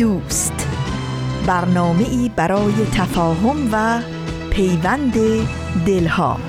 دوست. 0.00 0.66
برنامه 1.46 2.08
ای 2.08 2.30
برای 2.36 2.72
تفاهم 2.92 3.68
و 3.72 4.00
پیوند 4.50 5.14
دلها. 5.86 6.40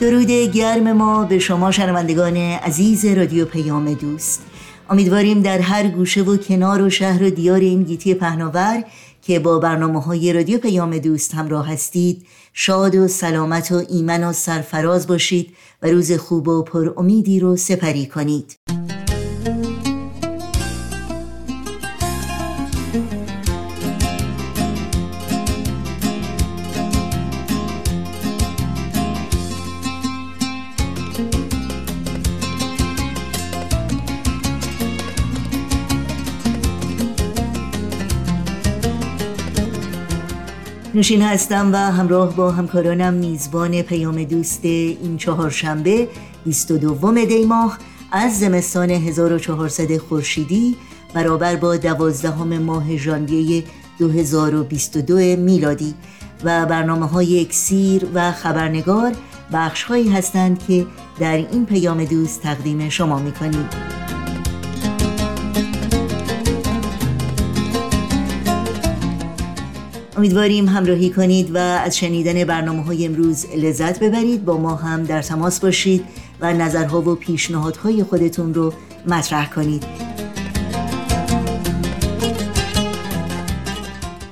درود 0.00 0.30
گرم 0.30 0.92
ما 0.92 1.24
به 1.24 1.38
شما 1.38 1.70
شنوندگان 1.70 2.36
عزیز 2.36 3.04
رادیو 3.04 3.44
پیام 3.44 3.94
دوست. 3.94 4.42
امیدواریم 4.90 5.42
در 5.42 5.58
هر 5.58 5.88
گوشه 5.88 6.22
و 6.22 6.36
کنار 6.36 6.82
و 6.82 6.90
شهر 6.90 7.22
و 7.22 7.30
دیار 7.30 7.60
این 7.60 7.82
گیتی 7.82 8.14
پهناور 8.14 8.84
که 9.26 9.38
با 9.38 9.58
برنامه 9.58 10.00
های 10.02 10.32
رادیو 10.32 10.58
پیام 10.58 10.98
دوست 10.98 11.34
همراه 11.34 11.72
هستید. 11.72 12.26
شاد 12.52 12.94
و 12.94 13.08
سلامت 13.08 13.72
و 13.72 13.82
ایمن 13.88 14.24
و 14.24 14.32
سرفراز 14.32 15.06
باشید 15.06 15.56
و 15.82 15.86
روز 15.86 16.12
خوب 16.12 16.48
و 16.48 16.62
پر 16.62 16.92
امیدی 16.96 17.40
رو 17.40 17.56
سپری 17.56 18.06
کنید. 18.06 18.56
نوشین 40.94 41.22
هستم 41.22 41.72
و 41.72 41.76
همراه 41.76 42.36
با 42.36 42.50
همکارانم 42.50 43.14
میزبان 43.14 43.82
پیام 43.82 44.24
دوست 44.24 44.64
این 44.64 45.16
چهارشنبه 45.16 46.08
22 46.44 47.24
دی 47.26 47.44
ماه 47.44 47.78
از 48.12 48.38
زمستان 48.38 48.90
1400 48.90 49.96
خورشیدی 49.96 50.76
برابر 51.14 51.56
با 51.56 51.76
دوازدهم 51.76 52.58
ماه 52.58 52.96
ژانویه 52.96 53.64
2022 53.98 55.16
میلادی. 55.16 55.94
و 56.44 56.66
برنامه 56.66 57.06
های 57.06 57.40
اکسیر 57.40 58.06
و 58.14 58.32
خبرنگار 58.32 59.12
بخش 59.52 59.82
هایی 59.82 60.08
هستند 60.08 60.66
که 60.66 60.86
در 61.20 61.36
این 61.36 61.66
پیام 61.66 62.04
دوست 62.04 62.42
تقدیم 62.42 62.88
شما 62.88 63.18
می‌کنیم. 63.18 63.68
امیدواریم 70.16 70.68
همراهی 70.68 71.10
کنید 71.10 71.54
و 71.54 71.58
از 71.58 71.96
شنیدن 71.96 72.44
برنامه 72.44 72.82
های 72.84 73.06
امروز 73.06 73.46
لذت 73.56 74.00
ببرید. 74.00 74.44
با 74.44 74.56
ما 74.58 74.74
هم 74.74 75.02
در 75.02 75.22
تماس 75.22 75.60
باشید 75.60 76.04
و 76.40 76.52
نظرها 76.52 77.00
و 77.00 77.14
پیشنهادهای 77.14 78.04
خودتون 78.04 78.54
رو 78.54 78.72
مطرح 79.06 79.50
کنید. 79.50 79.84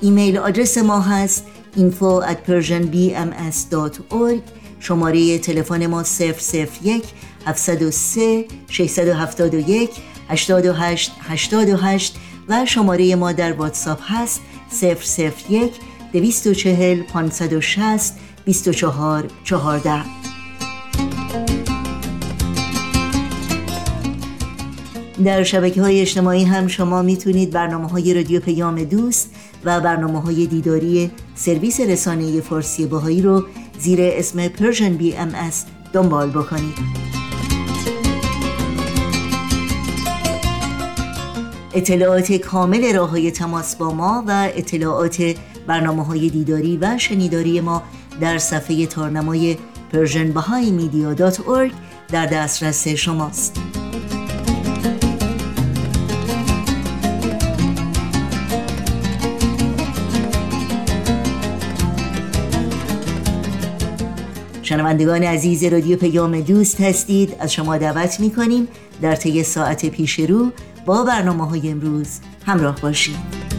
ایمیل 0.01 0.37
آدرس 0.37 0.77
ما 0.77 1.01
هست 1.01 1.45
info 1.77 2.21
at 2.21 2.37
persianbms.org 2.47 4.41
شماره 4.79 5.39
تلفن 5.39 5.85
ما 5.85 6.03
001 6.83 7.03
703 7.45 8.45
671 8.69 9.89
828 10.29 11.11
828 11.21 12.15
و 12.49 12.65
شماره 12.65 13.15
ما 13.15 13.31
در 13.31 13.53
واتساپ 13.53 13.99
هست 14.03 14.41
001 14.81 15.71
240 16.13 17.03
560 17.03 18.13
24 18.45 19.27
14 19.43 20.03
در 25.23 25.43
شبکه 25.43 25.81
های 25.81 26.01
اجتماعی 26.01 26.43
هم 26.43 26.67
شما 26.67 27.01
می‌تونید 27.01 27.51
برنامه 27.51 27.87
های 27.87 28.13
رادیو 28.13 28.39
پیام 28.39 28.83
دوست 28.83 29.35
و 29.65 29.81
برنامه 29.81 30.21
های 30.21 30.47
دیداری 30.47 31.11
سرویس 31.35 31.79
رسانه 31.79 32.41
فارسی 32.41 32.85
باهایی 32.85 33.21
رو 33.21 33.45
زیر 33.79 33.99
اسم 34.01 34.47
بی 34.97 35.15
ام 35.15 35.31
دنبال 35.93 36.29
بکنید. 36.29 37.22
اطلاعات 41.75 42.33
کامل 42.33 42.95
راه 42.95 43.09
های 43.09 43.31
تماس 43.31 43.75
با 43.75 43.93
ما 43.93 44.23
و 44.27 44.49
اطلاعات 44.55 45.35
برنامه 45.67 46.05
های 46.05 46.29
دیداری 46.29 46.77
و 46.77 46.97
شنیداری 46.97 47.61
ما 47.61 47.83
در 48.21 48.37
صفحه 48.37 48.85
تارنمای 48.85 49.57
پرژن 49.93 50.31
در 52.11 52.25
دسترس 52.25 52.87
شماست. 52.87 53.82
شنوندگان 64.73 65.23
عزیز 65.23 65.63
رادیو 65.63 65.97
پیام 65.97 66.41
دوست 66.41 66.81
هستید. 66.81 67.35
از 67.39 67.53
شما 67.53 67.77
دعوت 67.77 68.19
می 68.19 68.31
کنیم 68.31 68.67
در 69.01 69.15
طی 69.15 69.43
ساعت 69.43 69.85
پیش 69.85 70.19
رو 70.19 70.51
با 70.85 71.03
برنامه 71.03 71.49
های 71.49 71.69
امروز 71.69 72.19
همراه 72.45 72.81
باشید. 72.81 73.52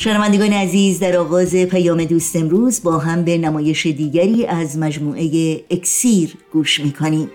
شنوندگان 0.00 0.52
عزیز 0.52 1.00
در 1.00 1.16
آغاز 1.16 1.56
پیام 1.56 2.04
دوست 2.04 2.36
امروز 2.36 2.82
با 2.82 2.98
هم 2.98 3.24
به 3.24 3.38
نمایش 3.38 3.86
دیگری 3.86 4.46
از 4.46 4.78
مجموعه 4.78 5.60
اکسیر 5.70 6.34
گوش 6.52 6.80
می‌کنیم. 6.80 7.30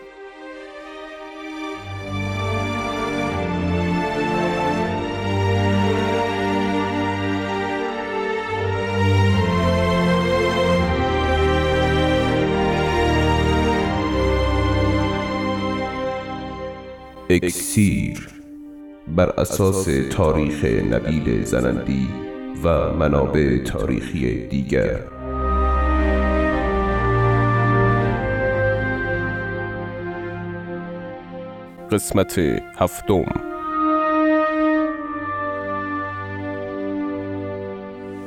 اکسیر 17.29 18.28
بر 19.07 19.29
اساس 19.29 19.88
تاریخ 20.12 20.66
نبیل 20.66 21.44
زنندی 21.44 22.22
و 22.63 22.94
منابع 22.94 23.57
تاریخی 23.57 24.47
دیگر. 24.47 25.00
قسمت 31.91 32.40
هفتم. 32.78 33.26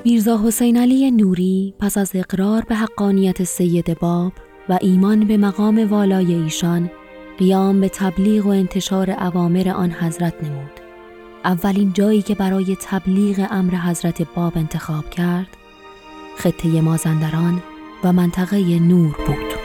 میرزا 0.05 0.41
حسین 0.47 0.77
علی 0.77 1.11
نوری 1.11 1.75
پس 1.79 1.99
از 1.99 2.11
اقرار 2.15 2.63
به 2.69 2.75
حقانیت 2.75 3.45
سید 3.45 3.99
باب 3.99 4.33
و 4.69 4.79
ایمان 4.81 5.27
به 5.27 5.37
مقام 5.37 5.91
والای 5.91 6.35
ایشان 6.35 6.91
قیام 7.39 7.81
به 7.81 7.89
تبلیغ 7.89 8.47
و 8.47 8.49
انتشار 8.49 9.11
اوامر 9.11 9.69
آن 9.69 9.91
حضرت 9.91 10.35
نمود. 10.45 10.86
اولین 11.47 11.93
جایی 11.93 12.23
که 12.23 12.35
برای 12.35 12.77
تبلیغ 12.81 13.47
امر 13.51 13.75
حضرت 13.75 14.35
باب 14.35 14.53
انتخاب 14.57 15.11
کرد 15.11 15.57
خطه 16.37 16.81
مازندران 16.81 17.63
و 18.05 18.13
منطقه 18.13 18.79
نور 18.79 19.17
بود. 19.27 19.57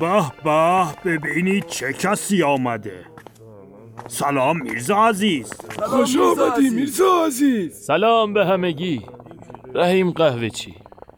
به 0.00 0.22
به 0.44 0.86
ببینید 1.04 1.66
چه 1.66 1.92
کسی 1.92 2.42
آمده. 2.42 3.04
سلام 4.06 4.62
میرزا 4.62 5.08
عزیز. 5.08 5.52
خوش 5.82 6.16
آمدی 6.16 6.70
میرزا 6.70 7.24
عزیز. 7.26 7.74
سلام 7.74 8.32
به 8.32 8.46
همگی. 8.46 9.02
رحیم 9.74 10.10
قهوه 10.10 10.48
چی؟ 10.48 10.74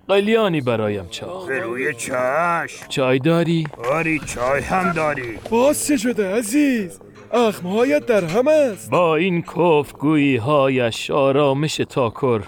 قلیانی 0.09 0.61
برایم 0.61 1.09
به 1.49 1.61
روی 1.61 1.95
چشم 1.95 2.89
چای 2.89 3.19
داری؟ 3.19 3.67
آری 3.93 4.19
چای 4.19 4.63
هم 4.63 4.93
داری. 4.93 5.39
باز 5.51 5.87
چه 5.87 5.97
شده 5.97 6.35
عزیز؟ 6.35 7.01
اخمهایت 7.33 8.07
در 8.07 8.25
هم 8.25 8.49
است. 8.49 8.91
با 8.91 9.17
این 9.17 9.43
کفگویی 9.43 10.37
هایش 10.37 11.11
آرامش 11.11 11.77
تاکر 11.77 12.43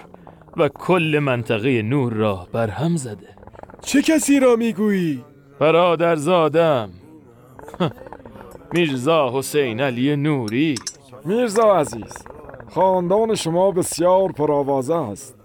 و 0.57 0.69
کل 0.69 1.19
منطقه 1.23 1.81
نور 1.81 2.13
را 2.13 2.47
برهم 2.51 2.95
زده. 2.95 3.27
چه 3.81 4.01
کسی 4.01 4.39
را 4.39 4.55
می‌گویی؟ 4.55 5.23
برادر 5.59 6.15
زادم 6.15 6.89
میرزا 8.73 9.31
حسین 9.33 9.79
علی 9.81 10.15
نوری. 10.15 10.75
میرزا 11.25 11.75
عزیز 11.75 12.13
خاندان 12.69 13.35
شما 13.35 13.71
بسیار 13.71 14.31
پرآوازه 14.31 14.95
است. 14.95 15.44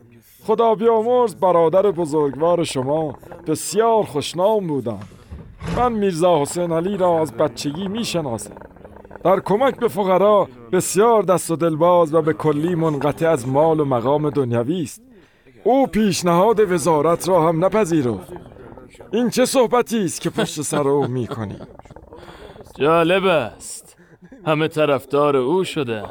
خدا 0.50 0.74
بیامرز 0.74 1.34
برادر 1.34 1.90
بزرگوار 1.90 2.64
شما. 2.64 3.14
بسیار 3.46 4.02
خوشنام 4.02 4.66
بودند 4.66 5.08
من 5.76 5.92
میرزا 5.92 6.42
حسین 6.42 6.72
علی 6.72 6.96
را 6.96 7.20
از 7.20 7.32
بچگی 7.32 7.88
می‌شناسم. 7.88 8.54
در 9.24 9.40
کمک 9.40 9.76
به 9.76 9.88
فقرا 9.88 10.48
بسیار 10.72 11.22
دست 11.22 11.50
و 11.50 11.56
دلباز 11.56 12.14
و 12.14 12.22
به 12.22 12.32
کلی 12.32 12.74
منقطع 12.74 13.28
از 13.28 13.48
مال 13.48 13.80
و 13.80 13.84
مقام 13.84 14.30
دنیوی 14.30 14.82
است. 14.82 15.02
او 15.64 15.86
پیشنهاد 15.86 16.72
وزارت 16.72 17.28
را 17.28 17.48
هم 17.48 17.64
نپذیرفت. 17.64 18.32
این 19.12 19.30
چه 19.30 19.44
صحبتی 19.44 20.04
است 20.04 20.20
که 20.20 20.30
پشت 20.30 20.62
سر 20.62 20.88
او 20.88 21.06
می‌کنی؟ 21.06 21.58
جالب 22.78 23.26
است. 23.26 23.96
همه 24.46 24.68
طرفدار 24.68 25.36
او 25.36 25.64
شده. 25.64 26.02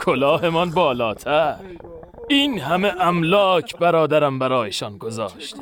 کلاهمان 0.00 0.70
بالاتر. 0.70 1.56
این 2.28 2.60
همه 2.60 2.92
املاک 3.00 3.76
برادرم 3.76 4.38
برایشان 4.38 4.98
گذاشته 4.98 5.58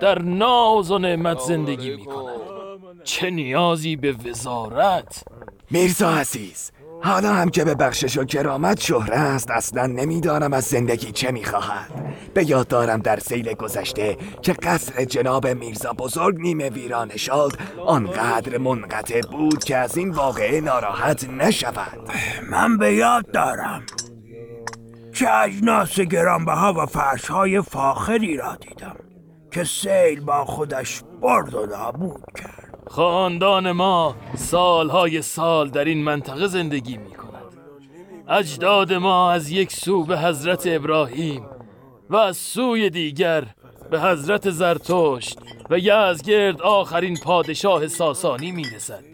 در 0.00 0.18
ناز 0.22 0.90
و 0.90 0.98
نعمت 0.98 1.38
زندگی 1.38 1.96
می‌کنند. 1.96 2.40
چه 3.04 3.30
نیازی 3.30 3.96
به 3.96 4.12
وزارت؟ 4.12 5.24
میرزا 5.70 6.10
عزیز 6.10 6.70
حالا 7.02 7.32
هم 7.32 7.50
که 7.50 7.64
به 7.64 7.74
بخشش 7.74 8.18
و 8.18 8.24
کرامت 8.24 8.80
شهره 8.80 9.16
است 9.16 9.50
اصلا 9.50 9.86
نمی‌دانم 9.86 10.52
از 10.52 10.64
زندگی 10.64 11.12
چه 11.12 11.30
می‌خواهد. 11.30 11.90
به 12.34 12.50
یاد 12.50 12.68
دارم 12.68 13.00
در 13.00 13.18
سیل 13.18 13.52
گذشته 13.54 14.16
که 14.42 14.52
قصر 14.52 15.04
جناب 15.04 15.46
میرزا 15.46 15.92
بزرگ 15.92 16.36
نیمه 16.38 16.70
ویران 16.70 17.16
شد 17.16 17.52
آنقدر 17.86 18.58
منقطع 18.58 19.20
بود 19.20 19.64
که 19.64 19.76
از 19.76 19.96
این 19.96 20.10
واقعه 20.10 20.60
ناراحت 20.60 21.28
نشود. 21.28 21.98
من 22.50 22.78
به 22.78 22.94
یاد 22.94 23.30
دارم. 23.30 23.86
چه 25.14 25.30
اجناس 25.30 26.00
گرانبها 26.00 26.72
و 26.72 26.86
فرشهای 26.86 27.62
فاخری 27.62 28.36
را 28.36 28.56
دیدم 28.56 28.96
که 29.52 29.64
سیل 29.64 30.20
با 30.20 30.44
خودش 30.44 31.02
برد 31.22 31.54
و 31.54 31.66
نابود 31.66 32.24
کرد. 32.36 32.78
خاندان 32.86 33.72
ما 33.72 34.16
سالهای 34.36 35.22
سال 35.22 35.70
در 35.70 35.84
این 35.84 36.04
منطقه 36.04 36.46
زندگی 36.46 36.96
می 36.96 37.10
کند 37.10 37.24
اجداد 38.28 38.92
ما 38.92 39.30
از 39.32 39.50
یک 39.50 39.72
سو 39.72 40.04
به 40.04 40.18
حضرت 40.18 40.62
ابراهیم 40.66 41.46
و 42.10 42.16
از 42.16 42.36
سوی 42.36 42.90
دیگر 42.90 43.44
به 43.90 44.00
حضرت 44.00 44.50
زرتشت 44.50 45.38
و 45.70 45.78
یزگرد 45.78 46.62
آخرین 46.62 47.16
پادشاه 47.16 47.88
ساسانی 47.88 48.52
می 48.52 48.64
رسد 48.64 49.04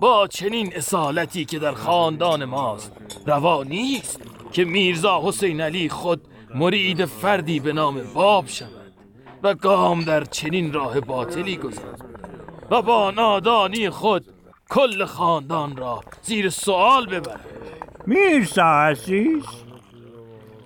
با 0.00 0.26
چنین 0.26 0.72
اصالتی 0.76 1.44
که 1.44 1.58
در 1.58 1.72
خاندان 1.72 2.44
ماست 2.44 2.92
روا 3.26 3.62
نیست 3.62 4.20
که 4.52 4.64
میرزا 4.64 5.20
حسین 5.24 5.60
علی 5.60 5.88
خود 5.88 6.20
مرید 6.54 7.04
فردی 7.04 7.60
به 7.60 7.72
نام 7.72 8.02
باب 8.14 8.46
شود 8.46 8.92
و 9.42 9.54
گام 9.54 10.04
در 10.04 10.24
چنین 10.24 10.72
راه 10.72 11.00
باطلی 11.00 11.56
گذارد 11.56 12.04
و 12.70 12.82
با 12.82 13.10
نادانی 13.10 13.90
خود 13.90 14.24
کل 14.70 15.04
خاندان 15.04 15.76
را 15.76 16.00
زیر 16.22 16.50
سوال 16.50 17.06
ببرد. 17.06 17.40
میرزا 18.06 18.64
عزیز 18.64 19.44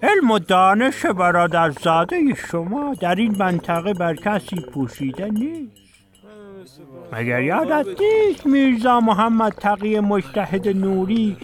علم 0.03 0.31
و 0.31 0.38
دانش 0.38 1.06
برادرزاده 1.06 2.35
شما 2.35 2.94
در 3.00 3.15
این 3.15 3.37
منطقه 3.38 3.94
بر 3.94 4.15
کسی 4.15 4.56
پوشیده 4.56 5.29
نیست. 5.29 5.81
مگر 7.12 7.43
یادت 7.43 7.87
نیست 8.00 8.47
میرزا 8.47 9.00
محمد 9.00 9.53
تقی 9.53 10.00
مجتهد 10.00 10.69
نوری 10.69 11.37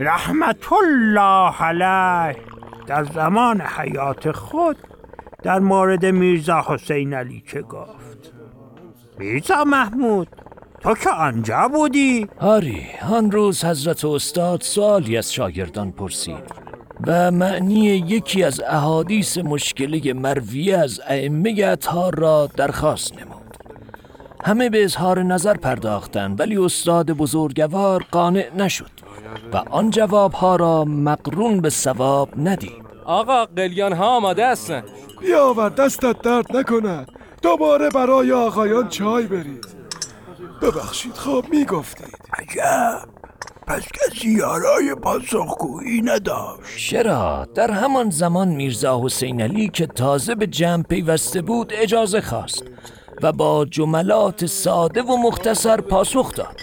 رحمت 0.00 0.72
الله 0.72 1.62
علیه. 1.62 2.36
در 2.86 3.04
زمان 3.04 3.60
حیات 3.60 4.32
خود 4.32 4.76
در 5.42 5.58
مورد 5.58 6.06
میرزا 6.06 6.64
حسین 6.66 7.14
علی 7.14 7.42
چه 7.46 7.62
گفت؟ 7.62 8.32
میرزا 9.18 9.64
محمود 9.64 10.28
تو 10.80 10.94
که 10.94 11.10
آنجا 11.10 11.68
بودی؟ 11.72 12.28
آری 12.40 12.86
آن 13.10 13.30
روز 13.30 13.64
حضرت 13.64 14.04
استاد 14.04 14.60
سوالی 14.60 15.16
از 15.16 15.32
شاگردان 15.32 15.92
پرسید 15.92 16.64
و 17.06 17.30
معنی 17.30 17.84
یکی 17.84 18.42
از 18.42 18.60
احادیث 18.68 19.38
مشکله 19.38 20.12
مرویه 20.12 20.78
از 20.78 21.00
ائمه 21.08 21.64
اطهار 21.64 22.14
را 22.14 22.48
درخواست 22.56 23.18
نمود. 23.18 23.56
همه 24.44 24.70
به 24.70 24.84
اظهار 24.84 25.22
نظر 25.22 25.54
پرداختند 25.54 26.40
ولی 26.40 26.56
استاد 26.56 27.10
بزرگوار 27.10 28.04
قانع 28.10 28.46
نشد. 28.56 29.03
و 29.52 29.56
آن 29.56 29.90
جوابها 29.90 30.56
را 30.56 30.84
مقرون 30.84 31.60
به 31.60 31.70
ثواب 31.70 32.28
ندید. 32.36 32.84
آقا 33.04 33.44
قلیان 33.44 33.92
ها 33.92 34.06
آماده 34.16 34.48
هستن. 34.48 34.82
بیاور 35.20 35.68
دستت 35.68 36.22
درد 36.22 36.56
نکند 36.56 37.08
دوباره 37.42 37.88
برای 37.88 38.32
آقایان 38.32 38.88
چای 38.88 39.26
برید. 39.26 39.66
ببخشید 40.62 41.14
خواب 41.14 41.48
می‌گفتید. 41.50 42.18
عجب. 42.38 43.08
پس 43.66 43.82
کسی 43.92 44.30
یارای 44.30 44.94
پاسخگویی 45.02 46.02
نداشت. 46.02 46.78
چرا؟ 46.78 47.46
در 47.54 47.70
همان 47.70 48.10
زمان 48.10 48.48
میرزا 48.48 49.00
حسین 49.04 49.40
علی 49.40 49.68
که 49.68 49.86
تازه 49.86 50.34
به 50.34 50.46
جمع 50.46 50.82
پیوسته 50.82 51.42
بود 51.42 51.72
اجازه 51.76 52.20
خواست 52.20 52.64
و 53.22 53.32
با 53.32 53.64
جملات 53.64 54.46
ساده 54.46 55.02
و 55.02 55.16
مختصر 55.16 55.80
پاسخ 55.80 56.34
داد. 56.34 56.60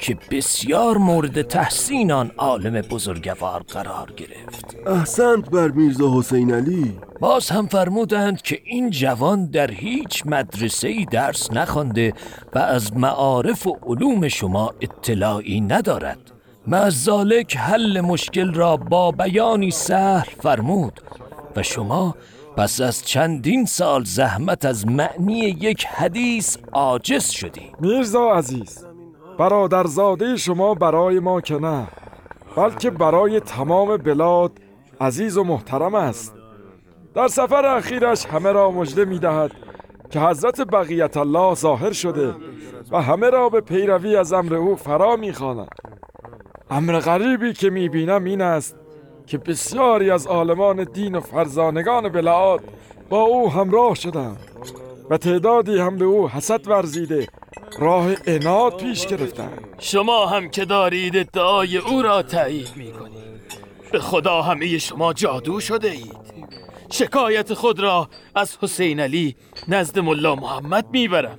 که 0.00 0.16
بسیار 0.30 0.98
مورد 0.98 1.42
تحسین 1.42 2.12
آن 2.12 2.30
عالم 2.38 2.80
بزرگوار 2.80 3.62
قرار 3.62 4.12
گرفت. 4.16 4.76
احسنت 4.86 5.50
بر 5.50 5.68
میرزا 5.68 6.18
حسین 6.18 6.54
علی. 6.54 6.98
باز 7.20 7.50
هم 7.50 7.66
فرمودند 7.66 8.42
که 8.42 8.60
این 8.64 8.90
جوان 8.90 9.46
در 9.46 9.70
هیچ 9.70 10.22
مدرسه 10.26 10.88
ای 10.88 11.04
درس 11.04 11.52
نخوانده 11.52 12.12
و 12.54 12.58
از 12.58 12.96
معارف 12.96 13.66
و 13.66 13.78
علوم 13.86 14.28
شما 14.28 14.74
اطلاعی 14.80 15.60
ندارد. 15.60 16.32
مزالک 16.66 17.56
حل 17.56 18.00
مشکل 18.00 18.54
را 18.54 18.76
با 18.76 19.12
بیانی 19.12 19.70
سهل 19.70 20.30
فرمود 20.42 21.00
و 21.56 21.62
شما 21.62 22.14
پس 22.56 22.80
از 22.80 23.04
چندین 23.04 23.64
سال 23.64 24.04
زحمت 24.04 24.64
از 24.64 24.86
معنی 24.86 25.38
یک 25.38 25.86
حدیث 25.86 26.56
عاجز 26.72 27.24
شدی 27.24 27.72
میرزا 27.80 28.30
عزیز 28.30 28.89
برادرزاده 29.40 30.36
شما 30.36 30.74
برای 30.74 31.18
ما 31.18 31.40
که 31.40 31.54
نه 31.54 31.86
بلکه 32.56 32.90
برای 32.90 33.40
تمام 33.40 33.96
بلاد 33.96 34.52
عزیز 35.00 35.36
و 35.36 35.44
محترم 35.44 35.94
است. 35.94 36.34
در 37.14 37.28
سفر 37.28 37.66
اخیرش 37.66 38.26
همه 38.26 38.52
را 38.52 38.70
مژده 38.70 39.04
می 39.04 39.18
دهد 39.18 39.50
که 40.10 40.20
حضرت 40.20 40.60
بقیت 40.60 41.16
الله 41.16 41.54
ظاهر 41.54 41.92
شده 41.92 42.34
و 42.90 43.02
همه 43.02 43.30
را 43.30 43.48
به 43.48 43.60
پیروی 43.60 44.16
از 44.16 44.32
امر 44.32 44.54
او 44.54 44.76
فرا 44.76 45.16
می 45.16 45.32
امر 46.70 47.00
غریبی 47.00 47.52
که 47.52 47.70
می 47.70 47.88
بینم 47.88 48.24
این 48.24 48.40
است 48.40 48.76
که 49.26 49.38
بسیاری 49.38 50.10
از 50.10 50.26
عالمان 50.26 50.84
دین 50.84 51.14
و 51.14 51.20
فرزانگان 51.20 52.08
بلاد 52.08 52.60
با 53.08 53.22
او 53.22 53.50
همراه 53.50 53.94
شدند 53.94 54.38
و 55.10 55.16
تعدادی 55.16 55.78
هم 55.78 55.96
به 55.96 56.04
او 56.04 56.28
حسد 56.28 56.68
ورزیده 56.68 57.26
راه 57.78 58.06
اناد 58.26 58.76
پیش 58.76 59.06
گرفتند 59.06 59.64
شما 59.78 60.26
هم 60.26 60.50
که 60.50 60.64
دارید 60.64 61.16
ادعای 61.16 61.76
او 61.76 62.02
را 62.02 62.22
تایید 62.22 62.72
می 62.76 62.92
کنید 62.92 63.20
به 63.92 63.98
خدا 64.00 64.42
همه 64.42 64.78
شما 64.78 65.12
جادو 65.12 65.60
شده 65.60 65.90
اید. 65.90 66.16
شکایت 66.90 67.54
خود 67.54 67.80
را 67.80 68.08
از 68.34 68.58
حسین 68.62 69.00
علی 69.00 69.36
نزد 69.68 69.98
ملا 69.98 70.34
محمد 70.34 70.86
می‌برم. 70.92 71.38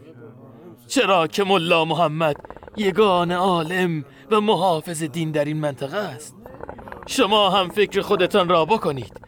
چرا 0.88 1.28
که 1.28 1.44
ملا 1.44 1.86
محمد 1.86 2.36
یگان 2.78 3.32
عالم 3.32 4.06
و 4.32 4.42
محافظ 4.42 5.04
دین 5.04 5.32
در 5.32 5.46
این 5.46 5.58
منطقه 5.58 5.98
است. 5.98 6.36
شما 7.08 7.50
هم 7.50 7.70
فکر 7.70 8.02
خودتان 8.02 8.50
را 8.50 8.66
بکنید. 8.66 9.22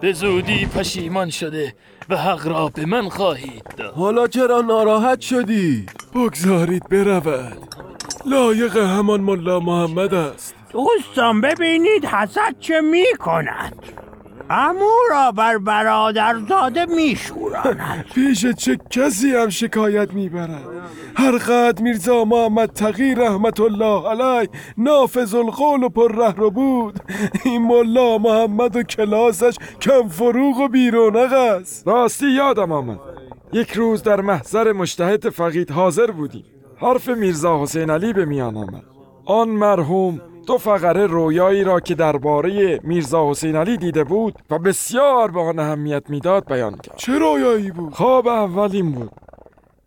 به 0.00 0.12
زودی 0.12 0.66
پشیمان 0.66 1.30
شده 1.30 1.74
و 2.08 2.16
حق 2.16 2.46
را 2.46 2.68
به 2.68 2.86
من 2.86 3.08
خواهید 3.08 3.64
داد. 3.76 3.94
حالا 3.94 4.26
چرا 4.26 4.60
ناراحت 4.60 5.20
شدی؟ 5.20 5.86
بگذارید 6.14 6.88
برود. 6.88 7.58
لایق 8.26 8.76
همان 8.76 9.20
ملا 9.20 9.60
محمد 9.60 10.14
است. 10.14 10.54
دوستان 10.72 11.40
ببینید 11.40 12.04
حسد 12.04 12.54
چه 12.60 12.80
می‌کند. 12.80 13.82
امو 14.50 14.90
را 15.10 15.32
بر 15.32 15.58
برادرزاده 15.58 16.86
میشوراند. 16.86 18.04
پیش 18.14 18.46
چه 18.46 18.78
کسی 18.90 19.34
هم 19.36 19.48
شکایت 19.48 20.12
می‌برد؟ 20.12 20.60
هر 21.16 21.38
قد 21.38 21.80
میرزا 21.80 22.24
محمد 22.24 22.68
تقی 22.72 23.14
رحمت 23.14 23.60
الله 23.60 24.08
علی 24.08 24.48
نافذ 24.78 25.34
القول 25.34 25.82
و 25.82 25.88
پر 25.88 26.12
ره 26.12 26.50
بود 26.50 27.00
این 27.44 27.62
ملا 27.62 28.18
محمد 28.18 28.76
و 28.76 28.82
کلاسش 28.82 29.56
کم 29.80 30.08
فروغ 30.08 30.58
و 30.58 30.68
بیرونق 30.68 31.32
است. 31.32 31.88
راستی 31.88 32.26
یادم 32.26 32.72
آمد. 32.72 32.98
یک 33.54 33.70
روز 33.72 34.02
در 34.02 34.20
محضر 34.20 34.72
مشتهد 34.72 35.28
فقید 35.28 35.70
حاضر 35.70 36.10
بودیم. 36.10 36.44
حرف 36.76 37.08
میرزا 37.08 37.62
حسین 37.62 37.90
علی 37.90 38.12
به 38.12 38.24
میان 38.24 38.56
آمد. 38.56 38.82
آن 39.26 39.48
مرحوم 39.48 40.20
دو 40.46 40.58
فقره 40.58 41.06
رویایی 41.06 41.64
را 41.64 41.80
که 41.80 41.94
درباره 41.94 42.80
میرزا 42.82 43.30
حسین 43.30 43.56
علی 43.56 43.76
دیده 43.76 44.04
بود 44.04 44.34
و 44.50 44.58
بسیار 44.58 45.30
به 45.30 45.40
آن 45.40 45.58
اهمیت 45.58 46.10
می‌داد 46.10 46.46
بیان 46.46 46.76
کرد. 46.76 46.96
چه 46.96 47.18
رویایی 47.18 47.70
بود؟ 47.70 47.92
خواب 47.92 48.28
اول 48.28 48.68
این 48.72 48.92
بود. 48.92 49.10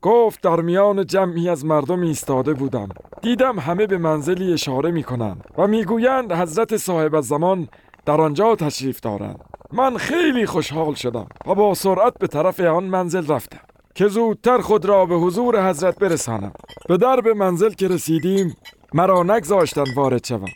گفت 0.01 0.41
در 0.41 0.61
میان 0.61 1.05
جمعی 1.05 1.49
از 1.49 1.65
مردم 1.65 2.01
ایستاده 2.01 2.53
بودم. 2.53 2.89
دیدم 3.21 3.59
همه 3.59 3.87
به 3.87 3.97
منزلی 3.97 4.53
اشاره 4.53 4.91
می‌کنند 4.91 5.43
و 5.57 5.67
می‌گویند 5.67 6.31
حضرت 6.31 6.77
صاحب 6.77 7.21
زمان 7.21 7.67
در 8.07 8.21
آنجا 8.21 8.55
تشریف 8.55 8.99
دارند. 8.99 9.39
من 9.71 9.97
خیلی 9.97 10.45
خوشحال 10.45 10.93
شدم 10.93 11.27
و 11.45 11.55
با 11.55 11.73
سرعت 11.73 12.13
به 12.19 12.27
طرف 12.27 12.59
آن 12.59 12.83
منزل 12.83 13.27
رفتم 13.27 13.59
که 13.95 14.07
زودتر 14.07 14.57
خود 14.57 14.85
را 14.85 15.05
به 15.05 15.15
حضور 15.15 15.69
حضرت 15.69 15.99
برسانم. 15.99 16.51
به 16.89 16.97
درب 16.97 17.27
منزل 17.27 17.69
که 17.69 17.87
رسیدیم 17.87 18.55
مرا 18.93 19.23
نگذاشتن 19.23 19.83
وارد 19.95 20.25
شوم. 20.25 20.47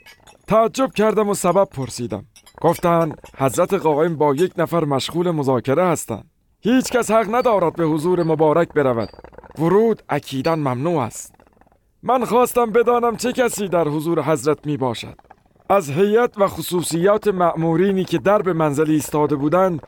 تعجب 0.48 0.92
کردم 0.92 1.30
و 1.30 1.34
سبب 1.34 1.70
پرسیدم. 1.70 2.26
گفتند 2.62 3.22
حضرت 3.38 3.74
قائم 3.74 4.16
با 4.16 4.36
یک 4.36 4.54
نفر 4.58 4.86
مشغول 4.86 5.32
مذاکره 5.32 5.86
هستند. 5.86 6.30
هیچ 6.62 6.92
کس 6.92 7.12
حق 7.12 7.36
ندارد 7.36 7.76
به 7.76 7.84
حضور 7.84 8.24
مبارک 8.24 8.70
برود. 8.74 9.10
ورود 9.60 10.04
اکیدا 10.10 10.56
ممنوع 10.56 11.02
است. 11.02 11.36
من 12.04 12.26
خواستم 12.26 12.72
بدانم 12.72 13.18
چه 13.18 13.34
کسی 13.34 13.68
در 13.68 13.88
حضور 13.88 14.22
حضرت 14.24 14.66
می 14.66 14.78
باشد 14.78 15.31
از 15.72 15.90
هیئت 15.90 16.38
و 16.38 16.48
خصوصیات 16.48 17.28
مأمورینی 17.28 18.04
که 18.04 18.18
در 18.18 18.42
به 18.42 18.54
منزل 18.54 18.92
ایستاده 18.92 19.36
بودند 19.36 19.80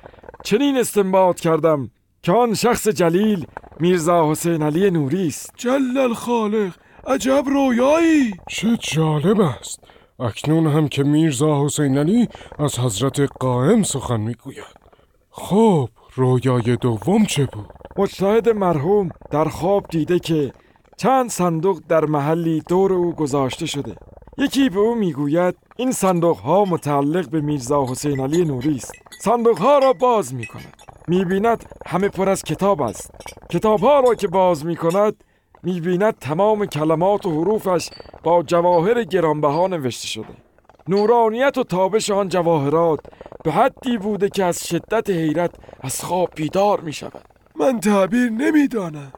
چنین 0.44 0.78
استنباط 0.78 1.40
کردم 1.40 1.90
که 2.22 2.32
آن 2.32 2.54
شخص 2.54 2.88
جلیل 2.88 3.46
میرزا 3.80 4.32
حسین 4.32 4.64
علی 4.64 4.92
نوری 4.92 5.28
است. 5.28 5.54
جل 5.58 5.98
الخالق 5.98 6.74
عجب 7.08 7.44
رویایی! 7.48 8.34
چه 8.50 8.78
جالب 8.78 9.42
است. 9.42 9.80
اکنون 10.20 10.68
هم 10.68 10.88
که 10.88 11.04
میرزا 11.04 11.66
حسین 11.66 11.98
علی 11.98 12.28
از 12.60 12.80
حضرت 12.80 13.20
قائم 13.20 13.84
سخن 13.84 14.20
می‌گوید. 14.20 14.76
خب 15.30 15.90
رویای 16.16 16.76
دوم 16.76 17.26
چه 17.26 17.46
بود؟ 17.46 17.68
مجتهد 17.98 18.50
مرحوم 18.50 19.10
در 19.32 19.46
خواب 19.46 19.86
دیده 19.90 20.20
که 20.20 20.54
چند 20.98 21.30
صندوق 21.30 21.82
در 21.90 22.06
محلی 22.06 22.64
دور 22.70 22.94
او 22.94 23.16
گذاشته 23.16 23.66
شده. 23.66 23.96
یکی 24.38 24.70
به 24.70 24.80
او 24.80 24.96
می‌گوید 24.96 25.56
این 25.76 25.92
صندوق 25.92 26.38
ها 26.38 26.66
متعلق 26.66 27.30
به 27.30 27.42
میرزا 27.42 27.86
حسین 27.86 28.20
علی 28.20 28.46
نوری 28.46 28.76
است. 28.76 28.92
صندوق 29.22 29.58
ها 29.58 29.80
را 29.80 29.94
باز 29.94 30.34
می 30.34 30.46
کند 30.46 30.82
می 31.08 31.26
بیند 31.26 31.66
همه 31.88 32.10
پر 32.10 32.30
از 32.30 32.44
کتاب 32.44 32.82
است. 32.82 33.12
کتاب 33.50 33.80
ها 33.80 34.00
را 34.00 34.16
که 34.16 34.28
باز 34.28 34.66
می 34.66 34.76
کند 34.76 35.24
می 35.64 35.82
بیند 35.82 36.20
تمام 36.20 36.66
کلمات 36.66 37.26
و 37.26 37.32
حروفش 37.32 37.90
با 38.24 38.44
جواهر 38.44 39.04
گرانبها 39.04 39.68
نوشته 39.68 40.08
شده. 40.08 40.36
نورانیت 40.88 41.58
و 41.58 41.64
تابش 41.64 42.10
آن 42.10 42.30
جواهرات 42.30 43.00
به 43.44 43.52
حدی 43.52 43.98
بوده 43.98 44.30
که 44.30 44.44
از 44.44 44.68
شدت 44.68 45.10
حیرت 45.10 45.52
از 45.82 46.04
خواب 46.04 46.30
بیدار 46.36 46.80
می 46.80 46.94
شود 46.94 47.26
من 47.56 47.80
تعبیر 47.80 48.30
نمی‌دانم. 48.30 49.14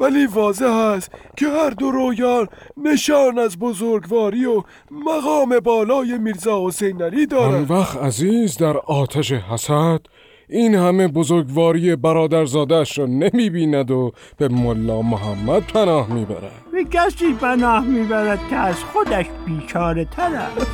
ولی 0.00 0.26
واضح 0.26 0.66
است 0.66 1.10
که 1.36 1.46
هر 1.48 1.70
دو 1.70 1.90
رویان 1.90 2.48
نشان 2.76 3.38
از 3.38 3.58
بزرگواری 3.58 4.44
و 4.44 4.62
مقام 4.90 5.60
بالای 5.60 6.18
میرزا 6.18 6.66
حسین 6.66 7.02
علی 7.02 7.20
آن 7.22 7.26
دارد 7.26 7.70
وقت 7.70 7.96
عزیز 7.96 8.56
در 8.56 8.76
آتش 8.76 9.32
حسد 9.32 10.00
این 10.48 10.74
همه 10.74 11.08
بزرگواری 11.08 11.96
برادرزادش 11.96 12.98
را 12.98 13.06
نمی 13.06 13.50
بیند 13.50 13.90
و 13.90 14.12
به 14.36 14.48
ملا 14.48 15.02
محمد 15.02 15.62
پناه 15.62 16.12
می 16.12 16.24
برد 16.24 16.52
به 16.72 16.84
کسی 16.84 17.32
پناه 17.34 17.84
می‌برد 17.84 18.38
که 18.50 18.56
از 18.56 18.76
خودش 18.92 19.26
بیچاره 19.46 20.04
تر 20.04 20.34
است. 20.34 20.66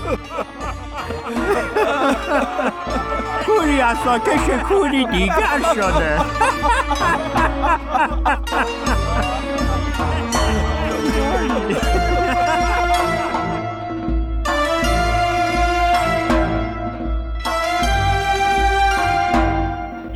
کوری 3.47 3.81
اساکش 3.81 4.51
کوری 4.69 5.07
دیگر 5.07 5.61
شده. 5.75 6.19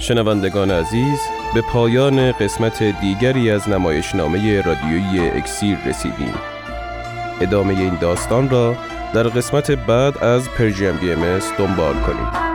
شنوندگان 0.02 0.71
عزیز 0.71 1.21
به 1.54 1.61
پایان 1.61 2.32
قسمت 2.32 2.82
دیگری 2.82 3.50
از 3.50 3.68
نمایشنامه 3.68 4.61
رادیویی 4.61 5.30
اکسیر 5.30 5.78
رسیدیم. 5.87 6.35
ادامه 7.40 7.75
این 7.75 7.94
داستان 8.00 8.50
را 8.50 8.76
در 9.14 9.23
قسمت 9.23 9.71
بعد 9.71 10.18
از 10.18 10.49
پرژیم 10.49 10.97
بی 10.97 11.14
دنبال 11.59 11.94
کنید. 11.94 12.51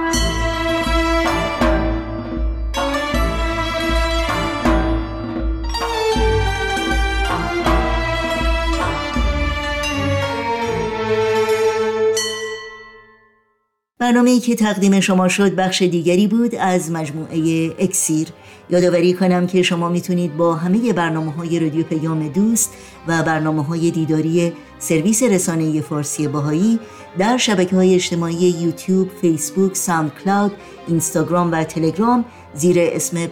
برنامه 14.07 14.39
که 14.39 14.55
تقدیم 14.55 14.99
شما 14.99 15.27
شد 15.27 15.55
بخش 15.55 15.81
دیگری 15.81 16.27
بود 16.27 16.55
از 16.55 16.91
مجموعه 16.91 17.71
اکسیر. 17.79 18.27
یادآوری 18.69 19.13
کنم 19.13 19.47
که 19.47 19.61
شما 19.61 19.89
می‌تونید 19.89 20.37
با 20.37 20.55
همه 20.55 20.93
برنامه 20.93 21.31
های 21.31 21.59
رادیو 21.59 21.83
پیام 21.83 22.27
دوست 22.27 22.73
و 23.07 23.23
برنامه 23.23 23.63
های 23.63 23.91
دیداری 23.91 24.53
سرویس 24.79 25.23
رسانه 25.23 25.81
فارسی 25.81 26.27
بهایی 26.27 26.79
در 27.17 27.37
شبکه 27.37 27.75
های 27.75 27.95
اجتماعی 27.95 28.35
یوتیوب، 28.35 29.09
فیسبوک، 29.21 29.75
ساوند 29.75 30.11
کلاود، 30.23 30.51
اینستاگرام 30.87 31.51
و 31.51 31.63
تلگرام 31.63 32.25
زیر 32.53 32.77
اسم 32.79 33.27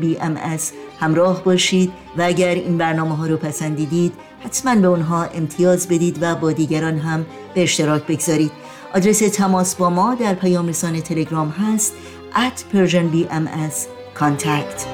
بی 0.00 0.18
ام 0.20 0.38
همراه 1.00 1.44
باشید 1.44 1.92
و 2.18 2.22
اگر 2.22 2.54
این 2.54 2.78
برنامه 2.78 3.16
ها 3.16 3.26
رو 3.26 3.36
پسندیدید 3.36 4.12
حتما 4.44 4.74
به 4.74 4.86
اونها 4.86 5.24
امتیاز 5.24 5.88
بدید 5.88 6.18
و 6.20 6.34
با 6.34 6.52
دیگران 6.52 6.98
هم 6.98 7.26
به 7.54 7.62
اشتراک 7.62 8.06
بگذارید. 8.06 8.65
آدرس 8.94 9.18
تماس 9.18 9.74
با 9.74 9.90
ما 9.90 10.14
در 10.14 10.34
پیام 10.34 10.68
رسانه 10.68 11.00
تلگرام 11.00 11.48
هست 11.48 11.92
at 12.34 12.74
persianbms 12.74 13.74
contact. 14.20 14.86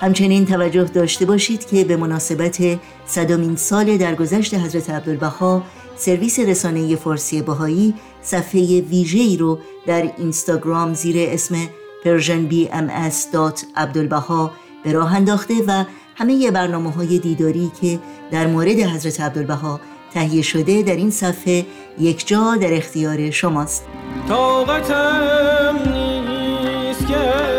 همچنین 0.00 0.46
توجه 0.46 0.84
داشته 0.84 1.26
باشید 1.26 1.66
که 1.66 1.84
به 1.84 1.96
مناسبت 1.96 2.78
صدامین 3.06 3.56
سال 3.56 3.96
درگذشت 3.96 4.54
حضرت 4.54 4.90
عبدالبها 4.90 5.62
سرویس 5.96 6.38
رسانه 6.38 6.96
فارسی 6.96 7.42
بهایی 7.42 7.94
صفحه 8.22 8.80
ویژه‌ای 8.80 9.36
رو 9.36 9.58
در 9.86 10.12
اینستاگرام 10.18 10.94
زیر 10.94 11.16
اسم 11.18 11.56
persianbms.abdulbaha 12.04 14.50
به 14.84 14.92
راه 14.92 15.16
انداخته 15.16 15.54
و 15.66 15.84
همه 16.18 16.50
برنامه 16.50 16.90
های 16.92 17.18
دیداری 17.18 17.70
که 17.80 17.98
در 18.30 18.46
مورد 18.46 18.78
حضرت 18.80 19.20
عبدالبها 19.20 19.80
تهیه 20.14 20.42
شده 20.42 20.82
در 20.82 20.96
این 20.96 21.10
صفحه 21.10 21.66
یک 21.98 22.26
جا 22.26 22.56
در 22.60 22.74
اختیار 22.74 23.30
شماست. 23.30 23.84
طاقتم 24.28 25.76
نیست 25.92 27.06
که 27.06 27.57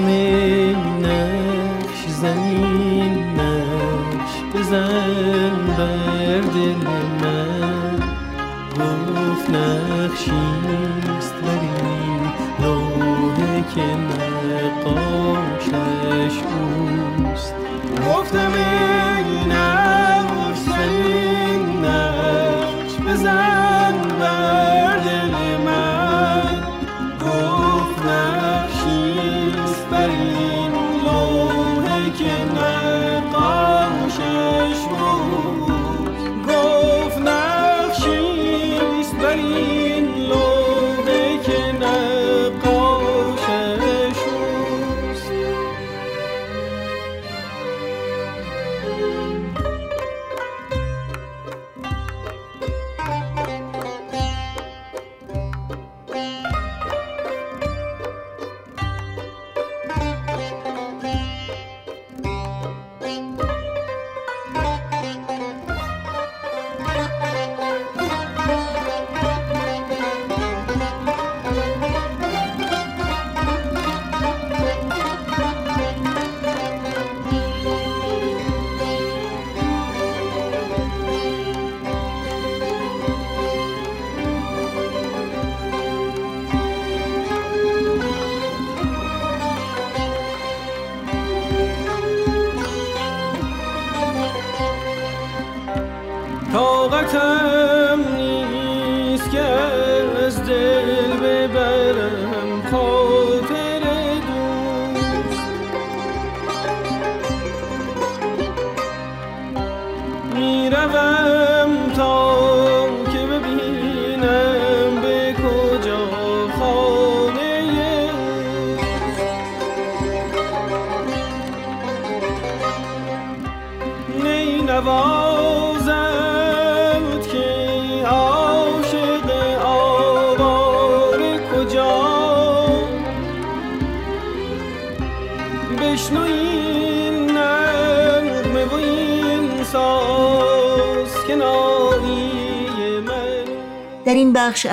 me 0.00 0.45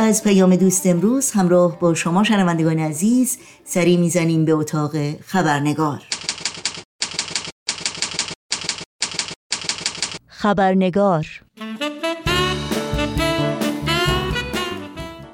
از 0.03 0.23
پیام 0.23 0.55
دوست 0.55 0.85
امروز 0.87 1.31
همراه 1.31 1.79
با 1.79 1.93
شما 1.93 2.23
شنوندگان 2.23 2.79
عزیز 2.79 3.37
سری 3.65 3.97
می‌زنیم 3.97 4.45
به 4.45 4.51
اتاق 4.51 4.91
خبرنگار. 5.21 6.01
خبرنگار. 10.27 11.27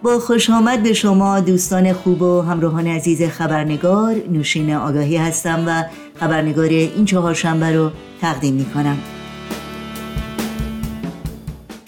با 0.04 0.20
خوش 0.20 0.50
آمد 0.50 0.84
به 0.84 0.94
شما 0.94 1.40
دوستان 1.40 1.94
خوب 1.94 2.22
و 2.22 2.42
همراهان 2.42 2.88
عزیز 2.88 3.24
خبرنگار. 3.24 4.16
نوشین 4.30 4.74
آگاهی 4.74 5.18
هستم 5.18 5.64
و 5.68 5.84
خبرنگار 6.20 6.70
این 6.70 7.06
چهارشنبه 7.06 7.72
رو 7.72 7.92
تقدیم 8.22 8.54
می 8.54 8.66
کنم 8.66 8.98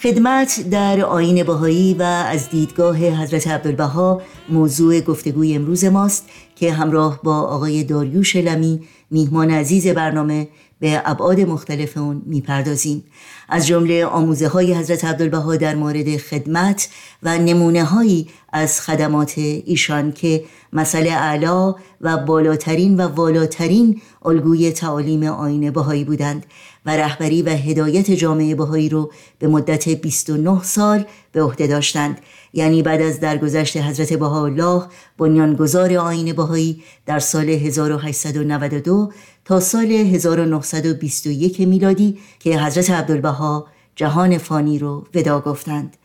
خدمت 0.02 0.70
در 0.70 1.00
آین 1.00 1.44
بهایی 1.44 1.94
و 1.94 2.02
از 2.02 2.48
دیدگاه 2.48 2.96
حضرت 2.96 3.48
عبدالبها 3.48 4.22
موضوع 4.48 5.00
گفتگوی 5.00 5.54
امروز 5.54 5.84
ماست 5.84 6.28
که 6.56 6.72
همراه 6.72 7.20
با 7.22 7.40
آقای 7.40 7.84
داریوش 7.84 8.36
لمی 8.36 8.80
میهمان 9.10 9.50
عزیز 9.50 9.86
برنامه 9.86 10.48
به 10.80 11.02
ابعاد 11.04 11.40
مختلف 11.40 11.96
اون 11.96 12.22
می‌پردازیم. 12.26 13.04
از 13.48 13.66
جمله 13.66 14.06
آموزه 14.06 14.48
های 14.48 14.74
حضرت 14.74 15.04
عبدالبها 15.04 15.56
در 15.56 15.74
مورد 15.74 16.16
خدمت 16.16 16.88
و 17.22 17.38
نمونه 17.38 17.84
هایی 17.84 18.28
از 18.52 18.80
خدمات 18.80 19.34
ایشان 19.38 20.12
که 20.12 20.44
مسئله 20.72 21.10
اعلا 21.10 21.74
و 22.00 22.16
بالاترین 22.16 22.96
و 22.96 23.08
والاترین 23.08 24.00
الگوی 24.24 24.72
تعالیم 24.72 25.22
آین 25.22 25.70
بهایی 25.70 26.04
بودند. 26.04 26.46
و 26.86 26.96
رهبری 26.96 27.42
و 27.42 27.48
هدایت 27.48 28.10
جامعه 28.10 28.54
بهایی 28.54 28.88
رو 28.88 29.12
به 29.38 29.48
مدت 29.48 29.88
29 29.88 30.62
سال 30.62 31.04
به 31.32 31.42
عهده 31.42 31.66
داشتند. 31.66 32.20
یعنی 32.52 32.82
بعد 32.82 33.02
از 33.02 33.20
درگذشت 33.20 33.76
حضرت 33.76 34.12
بهاءالله 34.12 34.82
بنیانگذار 35.18 35.94
آین 35.94 36.32
بهایی 36.32 36.82
در 37.06 37.18
سال 37.18 37.48
1892 37.48 39.12
تا 39.44 39.60
سال 39.60 39.92
1921 39.92 41.60
میلادی 41.60 42.18
که 42.38 42.58
حضرت 42.58 42.90
عبدالبها 42.90 43.66
جهان 43.96 44.38
فانی 44.38 44.78
رو 44.78 45.06
ودا 45.14 45.40
گفتند. 45.40 45.96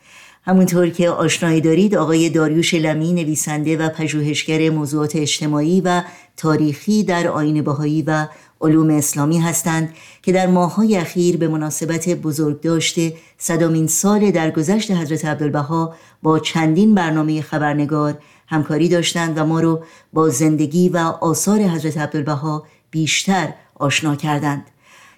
همونطور 0.44 0.90
که 0.90 1.10
آشنایی 1.10 1.62
دارید 1.62 1.96
آقای 1.96 2.30
داریوش 2.30 2.74
لمی 2.74 3.14
نویسنده 3.14 3.78
و 3.78 3.90
پژوهشگر 3.90 4.70
موضوعات 4.70 5.16
اجتماعی 5.16 5.82
و 5.82 6.04
تاریخی 6.38 7.04
در 7.04 7.28
آین 7.28 7.62
بهایی 7.62 8.02
و 8.02 8.28
علوم 8.62 8.90
اسلامی 8.90 9.40
هستند 9.40 9.94
که 10.22 10.32
در 10.32 10.48
ماه‌های 10.48 10.98
اخیر 10.98 11.38
به 11.38 11.48
مناسبت 11.48 12.10
بزرگداشت 12.10 12.96
صدامین 13.38 13.88
سال 13.88 14.32
درگذشت 14.32 14.92
حضرت 14.92 15.26
عبدالبها 15.26 15.96
با 16.24 16.40
چندین 16.40 16.96
برنامه 16.96 17.42
خبرنگار 17.42 18.18
همکاری 18.48 18.90
داشتند 18.90 19.38
و 19.38 19.46
ما 19.46 19.60
رو 19.60 19.84
با 20.14 20.30
زندگی 20.30 20.90
و 20.90 20.98
آثار 20.98 21.60
حضرت 21.60 21.98
عبدالبها 21.98 22.64
بیشتر 22.92 23.54
آشنا 23.76 24.16
کردند. 24.16 24.64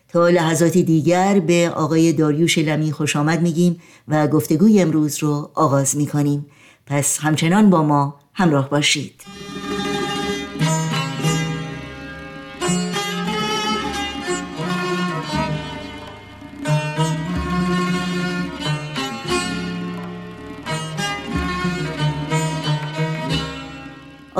تا 0.08 0.30
لحظاتی 0.30 0.84
دیگر 0.84 1.40
به 1.40 1.72
آقای 1.76 2.14
داریوش 2.14 2.58
لمی 2.58 2.92
خوش 2.92 3.16
آمد 3.16 3.42
میگیم 3.42 3.82
و 4.08 4.28
گفتگوی 4.28 4.82
امروز 4.82 5.24
رو 5.24 5.52
آغاز 5.56 5.98
می‌کنیم. 5.98 6.46
پس 6.86 7.20
همچنان 7.20 7.70
با 7.70 7.84
ما 7.84 8.16
همراه 8.34 8.70
باشید. 8.70 9.22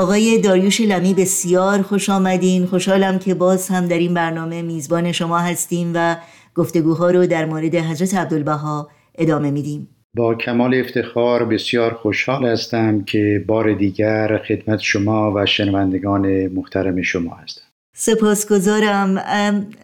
آقای 0.00 0.38
داریوش 0.38 0.80
لمی 0.80 1.14
بسیار 1.14 1.82
خوش 1.82 2.10
آمدین. 2.10 2.66
خوشحالم 2.66 3.18
که 3.18 3.34
باز 3.34 3.68
هم 3.68 3.86
در 3.86 3.98
این 3.98 4.14
برنامه 4.14 4.62
میزبان 4.62 5.12
شما 5.12 5.38
هستیم 5.38 5.92
و 5.94 6.16
گفتگوها 6.54 7.10
رو 7.10 7.26
در 7.26 7.44
مورد 7.44 7.74
حضرت 7.74 8.14
عبدالبها 8.14 8.88
ادامه 9.18 9.50
میدیم. 9.50 9.88
با 10.16 10.34
کمال 10.34 10.74
افتخار 10.74 11.44
بسیار 11.44 11.94
خوشحال 11.94 12.46
هستم 12.46 13.04
که 13.04 13.44
بار 13.46 13.72
دیگر 13.72 14.42
خدمت 14.48 14.78
شما 14.78 15.32
و 15.36 15.46
شنوندگان 15.46 16.46
محترم 16.46 17.02
شما 17.02 17.34
هستم. 17.34 17.62
سپاسگزارم. 17.96 19.22